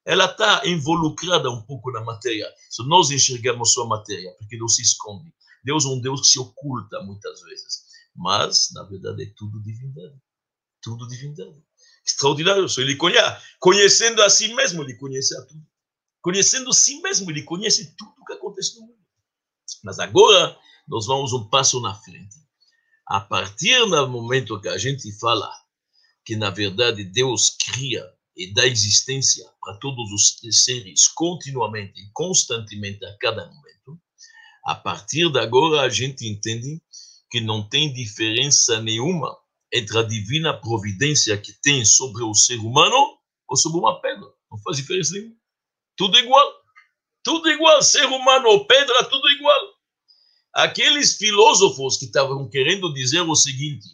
[0.06, 2.52] Ela está involucrada um pouco na matéria.
[2.70, 5.32] Se nós enxergamos só a matéria, porque Deus se esconde.
[5.64, 7.84] Deus é um Deus que se oculta muitas vezes.
[8.16, 10.16] Mas, na verdade, é tudo divindade.
[10.82, 11.64] Tudo divindade.
[12.06, 12.68] Extraordinário.
[12.68, 13.42] Só ele conhece.
[13.60, 15.64] Conhecendo a si mesmo, ele conhece a tudo.
[16.22, 19.02] Conhecendo si mesmo, ele conhece tudo o que acontece no mundo.
[19.84, 20.58] Mas agora,
[20.88, 22.36] nós vamos um passo na frente.
[23.08, 25.52] A partir do momento que a gente fala
[26.24, 28.06] que, na verdade, Deus cria
[28.36, 34.00] e dá existência para todos os seres continuamente e constantemente a cada momento,
[34.66, 36.82] a partir de agora a gente entende
[37.30, 39.36] que não tem diferença nenhuma
[39.74, 44.28] entre a divina providência que tem sobre o ser humano ou sobre uma pedra.
[44.52, 45.41] Não faz diferença nenhuma.
[45.96, 46.54] Tudo igual.
[47.24, 47.82] Tudo igual.
[47.82, 49.62] Ser humano ou pedra, tudo igual.
[50.54, 53.88] Aqueles filósofos que estavam querendo dizer o seguinte,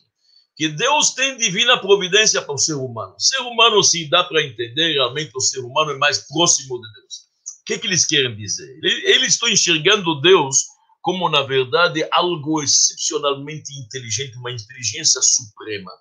[0.56, 3.14] que Deus tem divina providência para o ser humano.
[3.20, 7.16] Ser humano, se dá para entender, realmente o ser humano é mais próximo de Deus.
[7.62, 8.80] O que, que eles querem dizer?
[8.82, 10.66] Eles estão enxergando Deus
[11.02, 15.92] como, na verdade, algo excepcionalmente inteligente, uma inteligência suprema.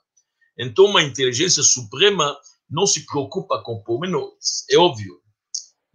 [0.58, 2.34] Então, uma inteligência suprema
[2.68, 5.20] não se preocupa com pormenores, é óbvio.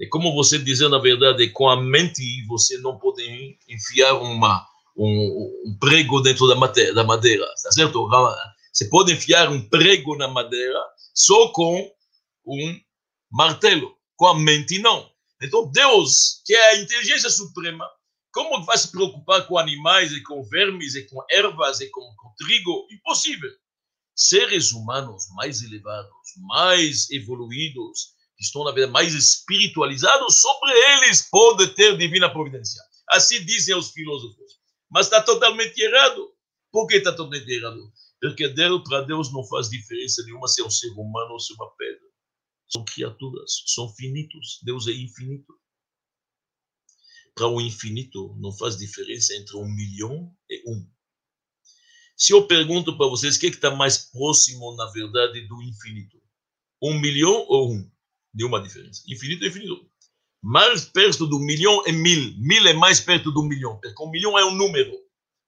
[0.01, 3.23] É como você dizer, na verdade, com a mente você não pode
[3.69, 8.09] enfiar uma, um, um prego dentro da madeira, da madeira, tá certo?
[8.73, 10.79] Você pode enfiar um prego na madeira
[11.13, 11.87] só com
[12.47, 12.79] um
[13.31, 15.07] martelo, com a mente não.
[15.39, 17.87] Então Deus, que é a inteligência suprema,
[18.31, 22.33] como vai se preocupar com animais e com vermes e com ervas e com, com
[22.37, 22.87] trigo?
[22.91, 23.51] Impossível.
[24.15, 31.67] Seres humanos mais elevados, mais evoluídos, que estão na verdade mais espiritualizados, sobre eles pode
[31.75, 32.81] ter divina providência.
[33.07, 36.35] Assim dizem os filósofos mas está totalmente errado.
[36.69, 37.91] Por que está totalmente errado?
[38.19, 41.53] Porque Deus, para Deus não faz diferença nenhuma se é um ser humano ou se
[41.53, 42.01] é uma pedra.
[42.67, 44.59] São criaturas, são finitos.
[44.63, 45.53] Deus é infinito.
[47.33, 50.85] Para o infinito não faz diferença entre um milhão e um.
[52.17, 56.21] Se eu pergunto para vocês o que é está mais próximo, na verdade, do infinito,
[56.81, 57.91] um milhão ou um?
[58.33, 59.03] Nenhuma diferença.
[59.07, 59.91] Infinito é infinito
[60.41, 62.33] mais perto do milhão é mil.
[62.37, 64.91] Mil é mais perto do milhão, porque um milhão é um número.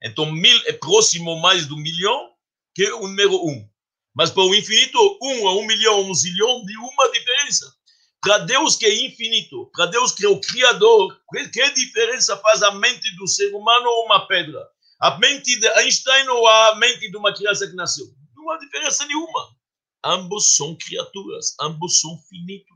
[0.03, 2.31] Então, mil é próximo mais do milhão
[2.75, 3.67] que o número um.
[4.15, 7.73] Mas para o infinito, um a um milhão, um zilhão, de uma diferença.
[8.21, 11.19] Para Deus que é infinito, para Deus que é o Criador,
[11.51, 14.63] que diferença faz a mente do ser humano ou uma pedra?
[15.01, 18.05] A mente de Einstein ou a mente de uma criança que nasceu?
[18.35, 19.57] Não há diferença nenhuma.
[20.05, 22.72] Ambos são criaturas, ambos são finitos.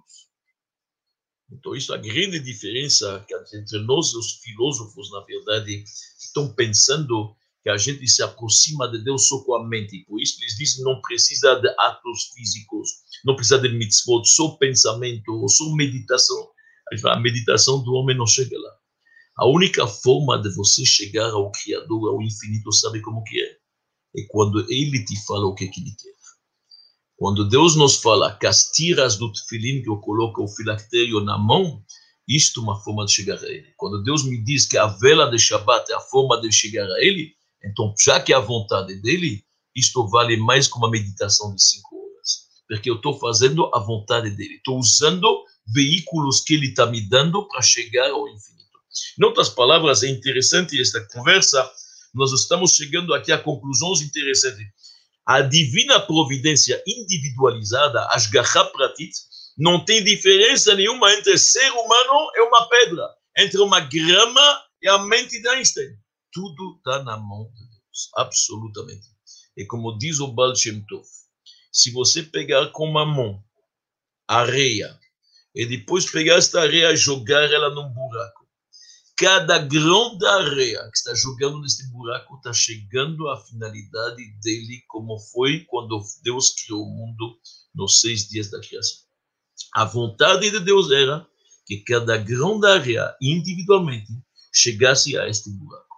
[1.51, 5.83] Então, isso é a grande diferença entre nós, os filósofos, na verdade,
[6.19, 10.05] estão pensando que a gente se aproxima de Deus só com a mente.
[10.07, 12.89] Por isso, eles dizem não precisa de atos físicos,
[13.25, 16.49] não precisa de mitzvot, só pensamento, só meditação.
[17.05, 18.71] A meditação do homem não chega lá.
[19.39, 23.57] A única forma de você chegar ao Criador, ao infinito, sabe como que é?
[24.17, 26.16] É quando Ele te fala o que, que Ele quer.
[27.17, 31.37] Quando Deus nos fala que as tiras do tefilim que eu coloco o filactério na
[31.37, 31.83] mão,
[32.27, 33.73] isto é uma forma de chegar a Ele.
[33.75, 37.03] Quando Deus me diz que a vela de Shabbat é a forma de chegar a
[37.03, 39.43] Ele, então, já que é a vontade dele,
[39.75, 42.47] isto vale mais que uma meditação de cinco horas.
[42.67, 44.55] Porque eu estou fazendo a vontade dele.
[44.55, 48.67] Estou usando veículos que ele está me dando para chegar ao infinito.
[49.19, 51.69] Em outras palavras, é interessante esta conversa.
[52.13, 54.65] Nós estamos chegando aqui a conclusões interessantes
[55.27, 59.11] a divina providência individualizada, Ashgacha Pratit,
[59.57, 64.97] não tem diferença nenhuma entre ser humano e uma pedra, entre uma grama e a
[64.99, 65.89] mente de Einstein.
[66.31, 69.07] Tudo está na mão de Deus, absolutamente.
[69.57, 71.05] E como diz o Baal Shem Tov,
[71.73, 73.43] se você pegar com uma mão
[74.29, 74.97] areia
[75.53, 78.46] e depois pegar esta areia e jogar ela num buraco,
[79.17, 85.17] cada grão da areia que está jogando nesse buraco está chegando à finalidade dele, como
[85.19, 87.35] foi quando Deus criou o mundo
[87.73, 88.99] nos seis dias da criação.
[89.73, 91.27] A vontade de Deus era
[91.65, 94.13] que cada grão da areia, individualmente,
[94.53, 95.97] chegasse a este buraco.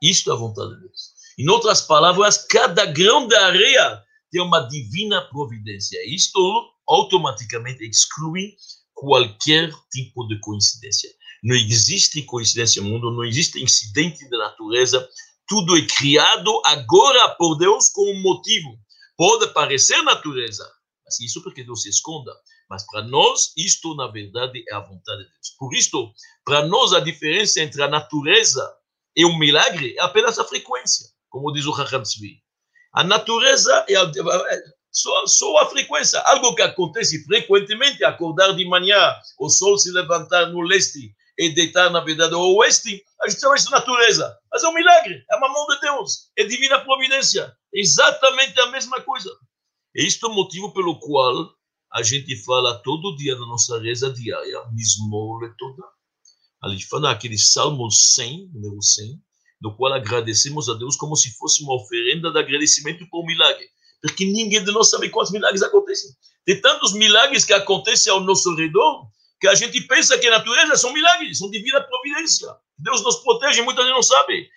[0.00, 1.12] Isto é a vontade de Deus.
[1.38, 5.98] Em outras palavras, cada grão da areia tem uma divina providência.
[6.06, 6.40] Isto
[6.88, 8.56] automaticamente exclui
[8.94, 11.10] qualquer tipo de coincidência.
[11.42, 15.08] Não existe coincidência no mundo, não existe incidente da natureza,
[15.48, 18.78] tudo é criado agora por Deus com um motivo.
[19.16, 20.64] Pode parecer natureza,
[21.04, 22.32] mas isso porque Deus se esconda.
[22.70, 25.50] Mas para nós, isto na verdade é a vontade de Deus.
[25.58, 26.12] Por isso,
[26.44, 28.64] para nós, a diferença entre a natureza
[29.16, 32.40] e o milagre é apenas a frequência, como diz o Raham Tzvi.
[32.94, 34.10] A natureza é a,
[34.92, 40.46] só, só a frequência, algo que acontece frequentemente, acordar de manhã, o sol se levantar
[40.46, 44.38] no leste e deitar, na verdade, ao oeste, a gente chama isso de natureza.
[44.50, 47.52] Mas é um milagre, é uma mão de Deus, é divina providência.
[47.72, 49.30] Exatamente a mesma coisa.
[49.94, 51.52] E isto é o motivo pelo qual
[51.92, 55.82] a gente fala todo dia na nossa reza diária, Mismor toda.
[56.62, 59.20] A gente fala aquele Salmo 100, número 100,
[59.60, 63.66] no qual agradecemos a Deus como se fosse uma oferenda de agradecimento por um milagre.
[64.00, 66.10] Porque ninguém de nós sabe quantos milagres acontecem.
[66.44, 69.06] Tem tantos milagres que acontecem ao nosso redor
[69.42, 72.46] que a gente pensa que a natureza são milagres, são divina providência.
[72.78, 74.48] Deus nos protege, muita gente não sabe.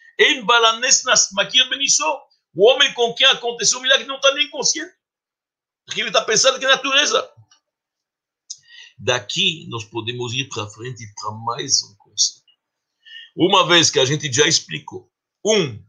[2.54, 4.94] O homem com quem aconteceu o milagre não está nem consciente.
[5.88, 7.28] Porque ele está pensando que é natureza.
[9.00, 12.46] Daqui nós podemos ir para frente para mais um conceito.
[13.36, 15.12] Uma vez que a gente já explicou,
[15.44, 15.84] um,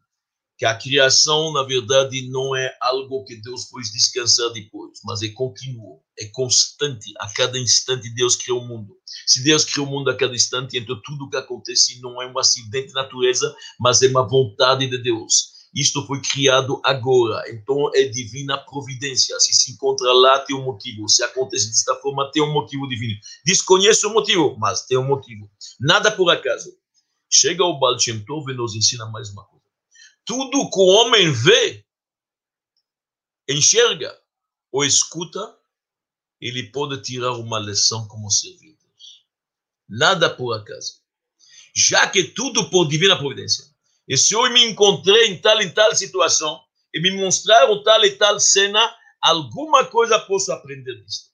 [0.58, 5.28] que a criação, na verdade, não é algo que Deus pôs descansar depois, mas é
[5.28, 7.12] contínuo, é constante.
[7.18, 8.96] A cada instante Deus criou o mundo.
[9.26, 12.38] Se Deus criou o mundo a cada instante, então tudo que acontece não é um
[12.38, 15.56] acidente de natureza, mas é uma vontade de Deus.
[15.74, 19.38] Isto foi criado agora, então é divina providência.
[19.38, 21.06] Se se encontra lá, tem um motivo.
[21.06, 23.14] Se acontece desta forma, tem um motivo divino.
[23.44, 25.50] Desconheço o motivo, mas tem um motivo.
[25.78, 26.72] Nada por acaso.
[27.30, 29.55] Chega o Baal Shem Tov e nos ensina mais uma coisa
[30.26, 31.86] tudo que o homem vê,
[33.48, 34.12] enxerga
[34.72, 35.56] ou escuta,
[36.40, 39.26] ele pode tirar uma lição como servir Deus.
[39.88, 41.00] Nada por acaso.
[41.74, 43.64] Já que tudo por divina providência.
[44.08, 46.62] E se eu me encontrei em tal e tal situação,
[46.92, 51.30] e me mostraram tal e tal cena, alguma coisa posso aprender disso.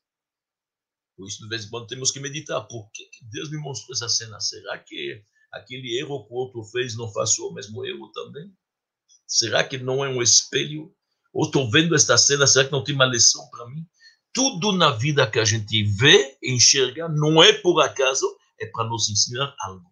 [1.16, 2.66] Por isso, de vez em quando, temos que meditar.
[2.66, 4.40] Por que Deus me mostrou essa cena?
[4.40, 5.22] Será que
[5.52, 8.52] aquele erro que o outro fez não faço o mesmo erro também?
[9.26, 10.92] Será que não é um espelho?
[11.32, 13.86] Ou estou vendo esta cena, será que não tem uma lição para mim?
[14.34, 18.26] Tudo na vida que a gente vê, enxerga, não é por acaso,
[18.60, 19.90] é para nos ensinar algo.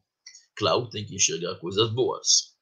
[0.56, 2.54] Claro, tem que enxergar coisas boas.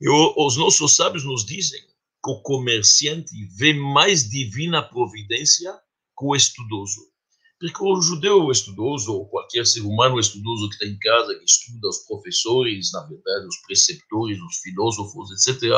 [0.00, 5.72] E os nossos sábios nos dizem que o comerciante vê mais divina providência
[6.18, 7.00] que o estudoso.
[7.58, 11.88] Porque o judeu estudoso, ou qualquer ser humano estudoso que está em casa, que estuda,
[11.88, 15.72] os professores, na verdade, os preceptores, os filósofos, etc.,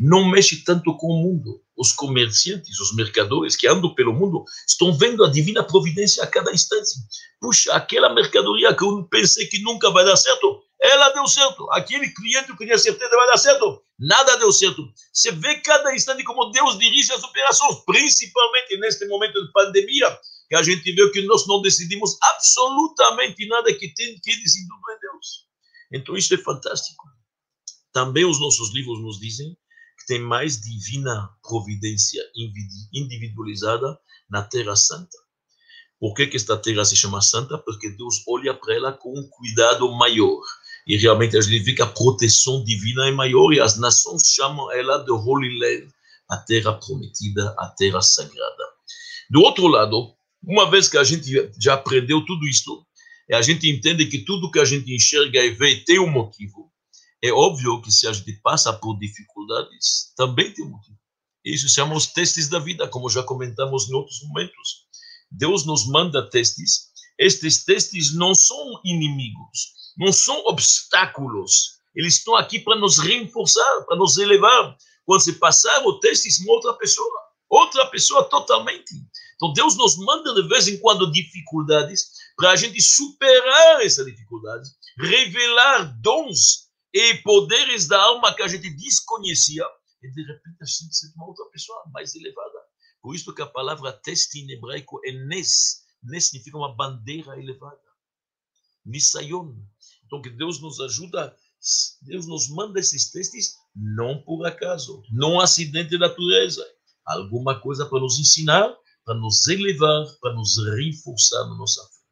[0.00, 1.62] não mexe tanto com o mundo.
[1.76, 6.52] Os comerciantes, os mercadores que andam pelo mundo, estão vendo a divina providência a cada
[6.52, 6.90] instante.
[7.40, 11.70] Puxa, aquela mercadoria que eu pensei que nunca vai dar certo, ela deu certo.
[11.70, 14.82] Aquele cliente que tinha certeza vai dar certo, nada deu certo.
[15.12, 20.18] Você vê cada instante como Deus dirige as operações, principalmente neste momento de pandemia,
[20.52, 24.98] que a gente vê que nós não decidimos absolutamente nada que tem que decidir é
[25.00, 25.46] Deus.
[25.90, 27.08] Então isso é fantástico.
[27.90, 29.56] Também os nossos livros nos dizem
[29.98, 32.22] que tem mais divina providência
[32.92, 33.98] individualizada
[34.28, 35.16] na Terra Santa.
[35.98, 37.56] Por que, que esta terra se chama santa?
[37.56, 40.42] Porque Deus olha para ela com um cuidado maior.
[40.86, 44.70] E realmente a gente vê que a proteção divina é maior e as nações chamam
[44.72, 45.88] ela de Holy Land,
[46.28, 48.64] a terra prometida, a terra sagrada.
[49.30, 51.30] Do outro lado, uma vez que a gente
[51.60, 52.84] já aprendeu tudo isso,
[53.28, 56.70] e a gente entende que tudo que a gente enxerga e vê tem um motivo,
[57.22, 60.98] é óbvio que se a gente passa por dificuldades, também tem um motivo.
[61.44, 64.86] Isso se chama os testes da vida, como já comentamos em outros momentos.
[65.30, 66.90] Deus nos manda testes.
[67.18, 71.78] Estes testes não são inimigos, não são obstáculos.
[71.94, 74.76] Eles estão aqui para nos reforçar, para nos elevar.
[75.04, 77.20] Quando se passar o teste, é uma outra pessoa.
[77.48, 78.94] Outra pessoa totalmente.
[79.42, 84.70] Então Deus nos manda de vez em quando dificuldades para a gente superar essas dificuldades,
[84.96, 89.64] revelar dons e poderes da alma que a gente desconhecia
[90.00, 92.60] e de repente a gente se uma outra pessoa mais elevada.
[93.00, 95.82] Por isso que a palavra teste em hebraico é nes.
[96.04, 97.80] Nes significa uma bandeira elevada.
[98.84, 99.56] Nisayon.
[100.06, 101.36] Então que Deus nos ajuda,
[102.02, 106.64] Deus nos manda esses testes não por acaso, não acidente de natureza,
[107.04, 108.72] alguma coisa para nos ensinar
[109.04, 112.02] para nos elevar, para nos reforçar na nossa fé.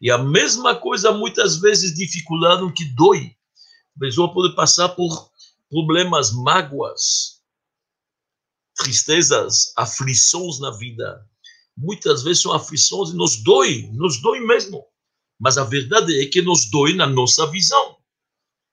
[0.00, 3.36] E a mesma coisa, muitas vezes, dificuldade que dói.
[3.96, 5.30] A pessoa pode passar por
[5.68, 7.40] problemas, mágoas,
[8.76, 11.26] tristezas, aflições na vida.
[11.76, 14.84] muitas vezes são aflições e nos dói, nos dói mesmo.
[15.38, 17.96] Mas a verdade é que nos dói na nossa visão.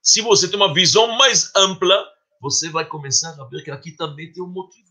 [0.01, 2.05] Se você tem uma visão mais ampla,
[2.41, 4.86] você vai começar a ver que aqui também tem um motivo.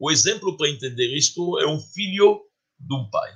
[0.00, 2.40] O exemplo para entender isto é um filho
[2.78, 3.32] de um pai.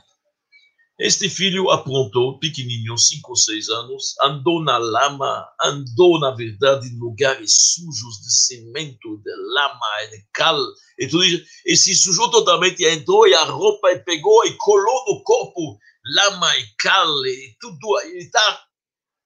[0.99, 6.99] Este filho aprontou, pequenininho, cinco ou seis anos, andou na lama, andou, na verdade, em
[6.99, 10.61] lugares sujos de cimento, de lama, de cal,
[10.99, 11.45] e tudo isso.
[11.67, 15.79] E se sujou totalmente, entrou e a roupa e pegou e colou no corpo
[16.15, 18.65] lama e cal, e tudo, e está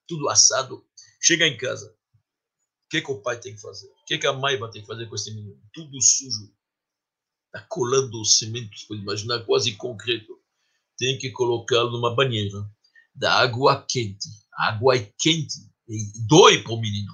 [0.09, 0.83] tudo assado.
[1.21, 3.89] Chega em casa, o que, que o pai tem que fazer?
[3.89, 5.61] O que, que a mãe vai ter que fazer com esse menino?
[5.75, 6.56] Tudo sujo.
[7.57, 10.39] Está colando os cimentos, pode imaginar, quase concreto
[10.99, 12.69] tem que colocá-lo numa banheira
[13.15, 14.29] da água quente.
[14.59, 17.13] A água é quente e dói para o menino.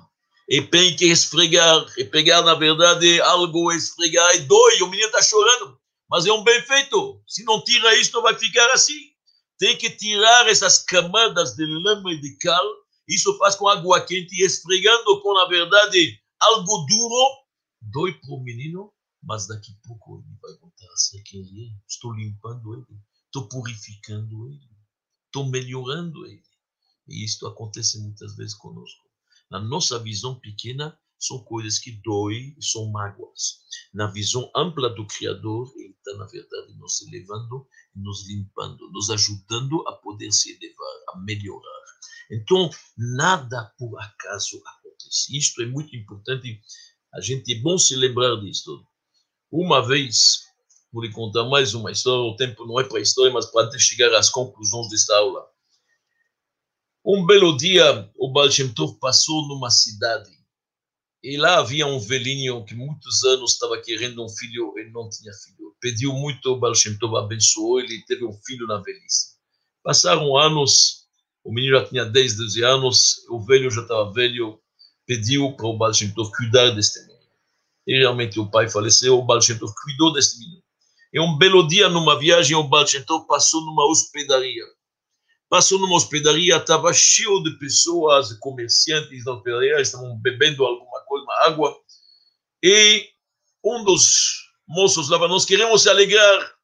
[0.48, 5.22] E tem que esfregar, e pegar, na verdade, algo, esfregar, e dói, o menino está
[5.22, 5.78] chorando.
[6.10, 7.22] Mas é um bem feito.
[7.26, 9.12] Se não tira isso, vai ficar assim.
[9.58, 12.64] Tem que tirar essas camadas de lama e de cal.
[13.08, 17.42] Isso faz com água quente, esfregando com, na verdade, algo duro.
[17.80, 20.22] Dói para o menino, mas daqui a pouco
[20.92, 21.80] ele vai voltar a ser quem ele é.
[21.86, 24.70] Estou limpando ele estou purificando ele,
[25.26, 26.42] estou melhorando ele.
[27.08, 29.10] E isto acontece muitas vezes conosco.
[29.50, 33.60] Na nossa visão pequena, são coisas que doem são mágoas.
[33.94, 39.86] Na visão ampla do Criador, ele está, na verdade, nos elevando, nos limpando, nos ajudando
[39.88, 41.82] a poder se elevar, a melhorar.
[42.30, 45.36] Então, nada por acaso acontece.
[45.36, 46.60] Isto é muito importante.
[47.14, 48.84] A gente é bom se lembrar disto.
[49.50, 50.51] Uma vez,
[50.92, 52.20] vou lhe contar mais uma história.
[52.20, 55.46] O tempo não é para história, mas para chegar às conclusões desta aula.
[57.04, 58.48] Um belo dia, o Baal
[59.00, 60.30] passou numa cidade
[61.24, 65.32] e lá havia um velhinho que muitos anos estava querendo um filho e não tinha
[65.32, 65.74] filho.
[65.80, 66.74] Pediu muito, o Baal
[67.18, 69.32] abençoou ele teve um filho na velhice.
[69.82, 71.06] Passaram anos,
[71.42, 74.60] o menino já tinha 10, 12 anos, o velho já estava velho,
[75.06, 75.92] pediu para o Baal
[76.36, 77.22] cuidar deste menino.
[77.84, 79.40] E realmente o pai faleceu, o Baal
[79.82, 80.62] cuidou deste menino.
[81.12, 82.86] E um belo dia, numa viagem, o Baal
[83.28, 84.64] passou numa hospedaria.
[85.48, 91.46] Passou numa hospedaria, estava cheio de pessoas, comerciantes da hospedaria, estavam bebendo alguma coisa, uma
[91.46, 91.76] água.
[92.62, 93.10] E
[93.62, 96.54] um dos moços lá, nós queremos se alegrar.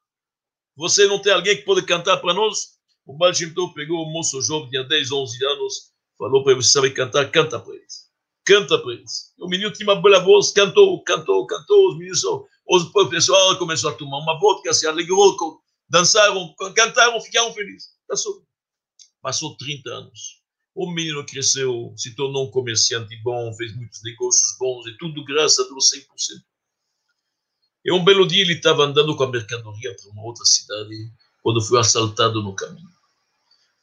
[0.75, 2.79] Você não tem alguém que pode cantar para nós?
[3.05, 3.33] O Baal
[3.75, 5.73] pegou o moço jovem, tinha 10, 11 anos,
[6.17, 8.09] falou para ele, você sabe cantar, canta para eles.
[8.43, 9.31] Canta para eles.
[9.37, 12.23] O menino tinha uma bela voz, cantou, cantou, cantou, os meninos
[12.69, 15.35] o pessoal começou a tomar uma vodka, se alegrou,
[15.89, 17.89] dançaram, cantaram, ficaram felizes.
[18.07, 18.43] Passou,
[19.21, 20.39] passou 30 anos.
[20.75, 25.65] O menino cresceu, se tornou um comerciante bom, fez muitos negócios bons e tudo graças
[25.65, 26.05] a Deus 100%.
[27.85, 30.95] E um belo dia ele estava andando com a mercadoria para uma outra cidade,
[31.41, 32.87] quando foi assaltado no caminho.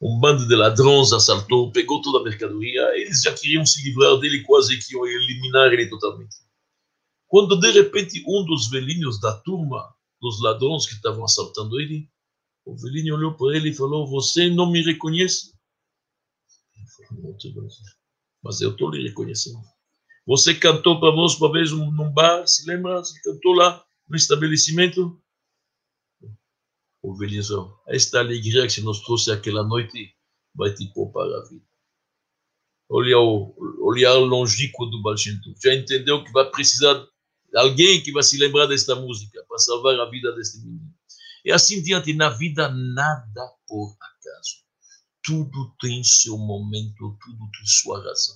[0.01, 4.43] Um bando de ladrões assaltou, pegou toda a mercadoria, eles já queriam se livrar dele,
[4.43, 6.46] quase que iam eliminar ele totalmente.
[7.27, 12.09] Quando de repente um dos velhinhos da turma dos ladrões que estavam assaltando ele,
[12.65, 15.53] o velhinho olhou para ele e falou: Você não me reconhece?
[17.07, 17.37] Falou,
[18.43, 19.61] mas eu estou lhe reconhecendo.
[20.25, 22.97] Você cantou para nós uma vez num bar, se lembra?
[22.97, 25.21] Você cantou lá no estabelecimento?
[27.01, 30.13] O velhinho falou: Esta alegria que você nos trouxe aquela noite
[30.55, 31.65] vai te poupar a vida.
[32.89, 35.53] O olhar longínquo do Balchinto.
[35.61, 37.05] Já entendeu que vai precisar
[37.57, 40.93] alguém que vai se lembrar desta música para salvar a vida deste menino.
[41.43, 44.57] E assim diante, na vida, nada por acaso.
[45.23, 48.35] Tudo tem seu momento, tudo tem sua razão.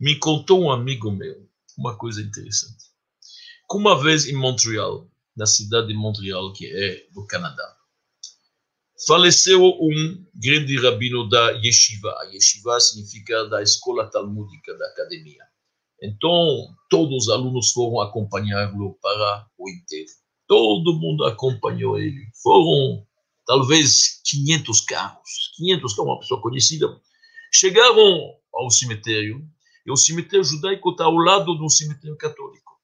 [0.00, 2.84] Me contou um amigo meu uma coisa interessante.
[3.70, 7.76] Uma vez em Montreal, na cidade de Montreal, que é no Canadá,
[9.06, 12.14] faleceu um grande rabino da yeshiva.
[12.20, 15.44] A yeshiva significa da escola talmúdica, da academia.
[16.04, 20.10] Então, todos os alunos foram acompanhá-lo para o enterro.
[20.46, 22.26] Todo mundo acompanhou ele.
[22.42, 23.06] Foram
[23.46, 25.52] talvez 500 carros.
[25.56, 26.86] 500 carros, uma pessoa conhecida.
[27.50, 29.42] Chegaram ao cemitério,
[29.86, 32.74] e o cemitério judaico está ao lado do cemitério católico.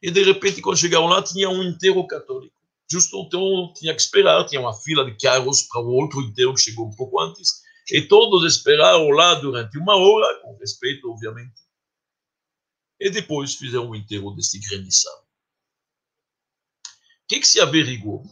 [0.00, 2.54] E de repente, quando chegaram lá, tinha um enterro católico.
[2.88, 6.60] Justo então, tinha que esperar, tinha uma fila de carros para o outro enterro que
[6.60, 7.62] chegou um pouco antes.
[7.90, 11.65] E todos esperaram lá durante uma hora, com respeito, obviamente
[13.00, 15.26] e depois fizeram o enterro desse grande sábio.
[17.24, 18.22] O que, que se averigou?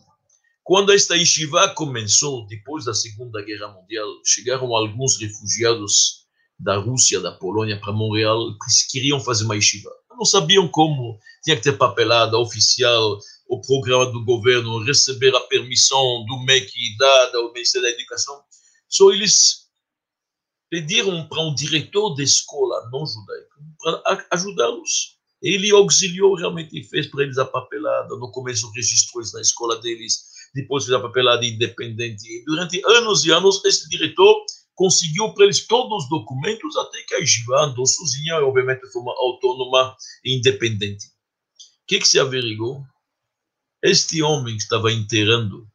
[0.63, 6.25] Quando esta yeshiva começou, depois da Segunda Guerra Mundial, chegaram alguns refugiados
[6.59, 9.91] da Rússia, da Polônia, para Montreal, que queriam fazer uma yeshiva.
[10.11, 16.25] Não sabiam como, tinha que ter papelada oficial, o programa do governo, receber a permissão
[16.25, 18.41] do MEC dada ao Ministério da Educação.
[18.89, 19.65] Só eles
[20.71, 23.55] pediram para um diretor de escola não judaico
[23.85, 25.15] para ajudá-los.
[25.43, 28.17] Ele auxiliou realmente e fez para eles a papelada.
[28.17, 30.25] No começo, registrou na escola deles,
[30.55, 32.27] depois fez a papelada independente.
[32.27, 34.43] E durante anos e anos, esse diretor
[34.75, 39.13] conseguiu para eles todos os documentos até que a Yeshiva andou sozinha, obviamente de forma
[39.13, 41.07] autônoma e independente.
[41.07, 42.83] O que, que se averigou?
[43.83, 45.69] Este homem que estava enterrando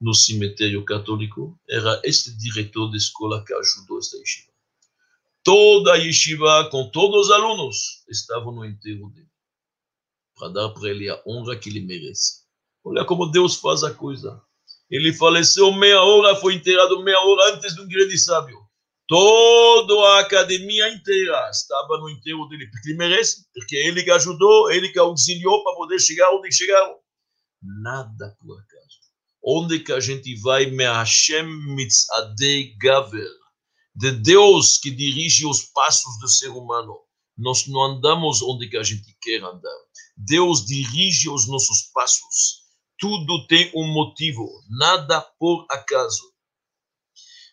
[0.00, 4.55] no cemitério católico era este diretor de escola que ajudou esta yeshiva.
[5.46, 9.30] Toda a yeshiva, com todos os alunos, estavam no enterro dele,
[10.34, 12.42] para dar para ele a honra que ele merece.
[12.84, 14.42] Olha como Deus faz a coisa.
[14.90, 18.58] Ele faleceu meia hora, foi enterrado meia hora antes de um grande sábio.
[19.06, 24.68] Toda a academia inteira estava no enterro dele, porque ele merece, porque ele que ajudou,
[24.72, 26.98] ele que auxiliou para poder chegar onde chegaram.
[27.62, 28.98] Nada por acaso.
[29.44, 33.30] Onde que a gente vai, me Hashem mitzadei gaver,
[33.96, 36.94] de Deus que dirige os passos do ser humano.
[37.36, 39.78] Nós não andamos onde que a gente quer andar.
[40.14, 42.66] Deus dirige os nossos passos.
[42.98, 46.22] Tudo tem um motivo, nada por acaso.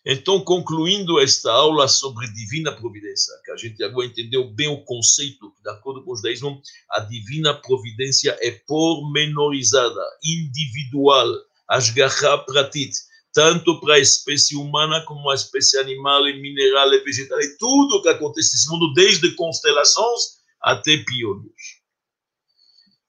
[0.05, 5.53] Então, concluindo esta aula sobre divina providência, que a gente agora entendeu bem o conceito,
[5.63, 11.29] de acordo com o judaísmo, a divina providência é pormenorizada, individual,
[11.69, 12.91] asgarra pratit,
[13.33, 18.01] tanto para a espécie humana como a espécie animal e mineral e vegetal, e tudo
[18.01, 21.81] que acontece nesse mundo, desde constelações até piolhos.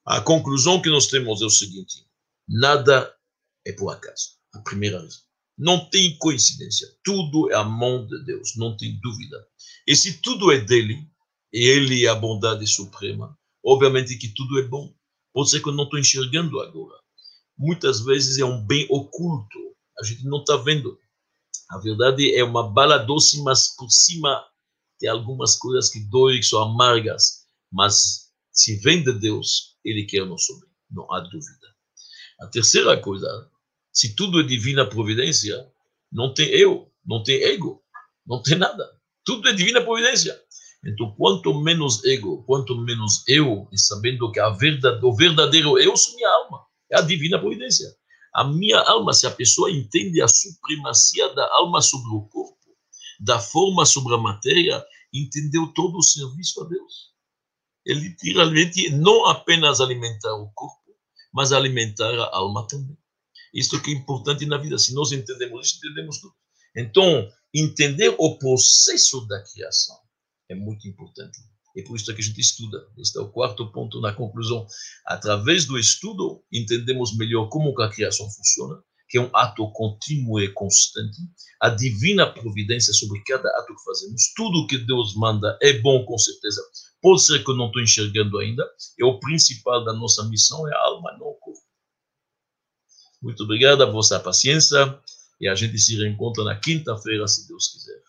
[0.05, 2.05] A conclusão que nós temos é o seguinte:
[2.47, 3.15] Nada
[3.65, 4.35] é por acaso.
[4.53, 5.21] A primeira razão.
[5.57, 6.87] Não tem coincidência.
[7.03, 9.47] Tudo é a mão de Deus, não tem dúvida.
[9.87, 11.07] E se tudo é dele,
[11.51, 14.93] e ele é a bondade suprema, obviamente que tudo é bom.
[15.33, 16.99] Pode ser que eu não estou enxergando agora.
[17.57, 19.64] Muitas vezes é um bem oculto.
[19.99, 20.97] A gente não está vendo.
[21.69, 24.43] A verdade é uma bala doce, mas por cima
[24.99, 27.45] tem algumas coisas que doem, que são amargas.
[27.71, 30.69] Mas se vem de Deus, ele quer o nosso bem.
[30.91, 31.67] Não há dúvida.
[32.39, 33.27] A terceira coisa,
[33.91, 35.69] se tudo é divina providência,
[36.11, 37.83] não tem eu, não tem ego,
[38.25, 38.83] não tem nada.
[39.23, 40.39] Tudo é divina providência.
[40.85, 45.97] Então, quanto menos ego, quanto menos eu, e sabendo que a verdade, o verdadeiro eu
[45.97, 47.87] sou minha alma, é a divina providência.
[48.35, 52.59] A minha alma, se a pessoa entende a supremacia da alma sobre o corpo,
[53.17, 57.13] da forma sobre a matéria, entendeu todo o serviço a Deus.
[57.85, 60.91] Ele literalmente não apenas alimentar o corpo,
[61.33, 62.97] mas alimentar a alma também.
[63.53, 64.77] Isso que é importante na vida.
[64.77, 66.35] Se nós entendemos isso, entendemos tudo.
[66.75, 69.97] Então, entender o processo da criação
[70.49, 71.37] é muito importante.
[71.75, 72.87] É por isso que a gente estuda.
[72.97, 74.65] Este é o quarto ponto na conclusão.
[75.05, 80.51] Através do estudo, entendemos melhor como a criação funciona, que é um ato contínuo e
[80.53, 81.17] constante.
[81.61, 84.33] A divina providência sobre cada ato que fazemos.
[84.35, 86.61] Tudo que Deus manda é bom, com certeza.
[87.01, 88.63] Pode ser que eu não estou enxergando ainda.
[88.99, 91.59] É o principal da nossa missão é a alma, não o corpo.
[93.21, 94.97] Muito obrigado a vossa paciência
[95.41, 98.04] e a gente se reencontra na quinta-feira, se Deus quiser.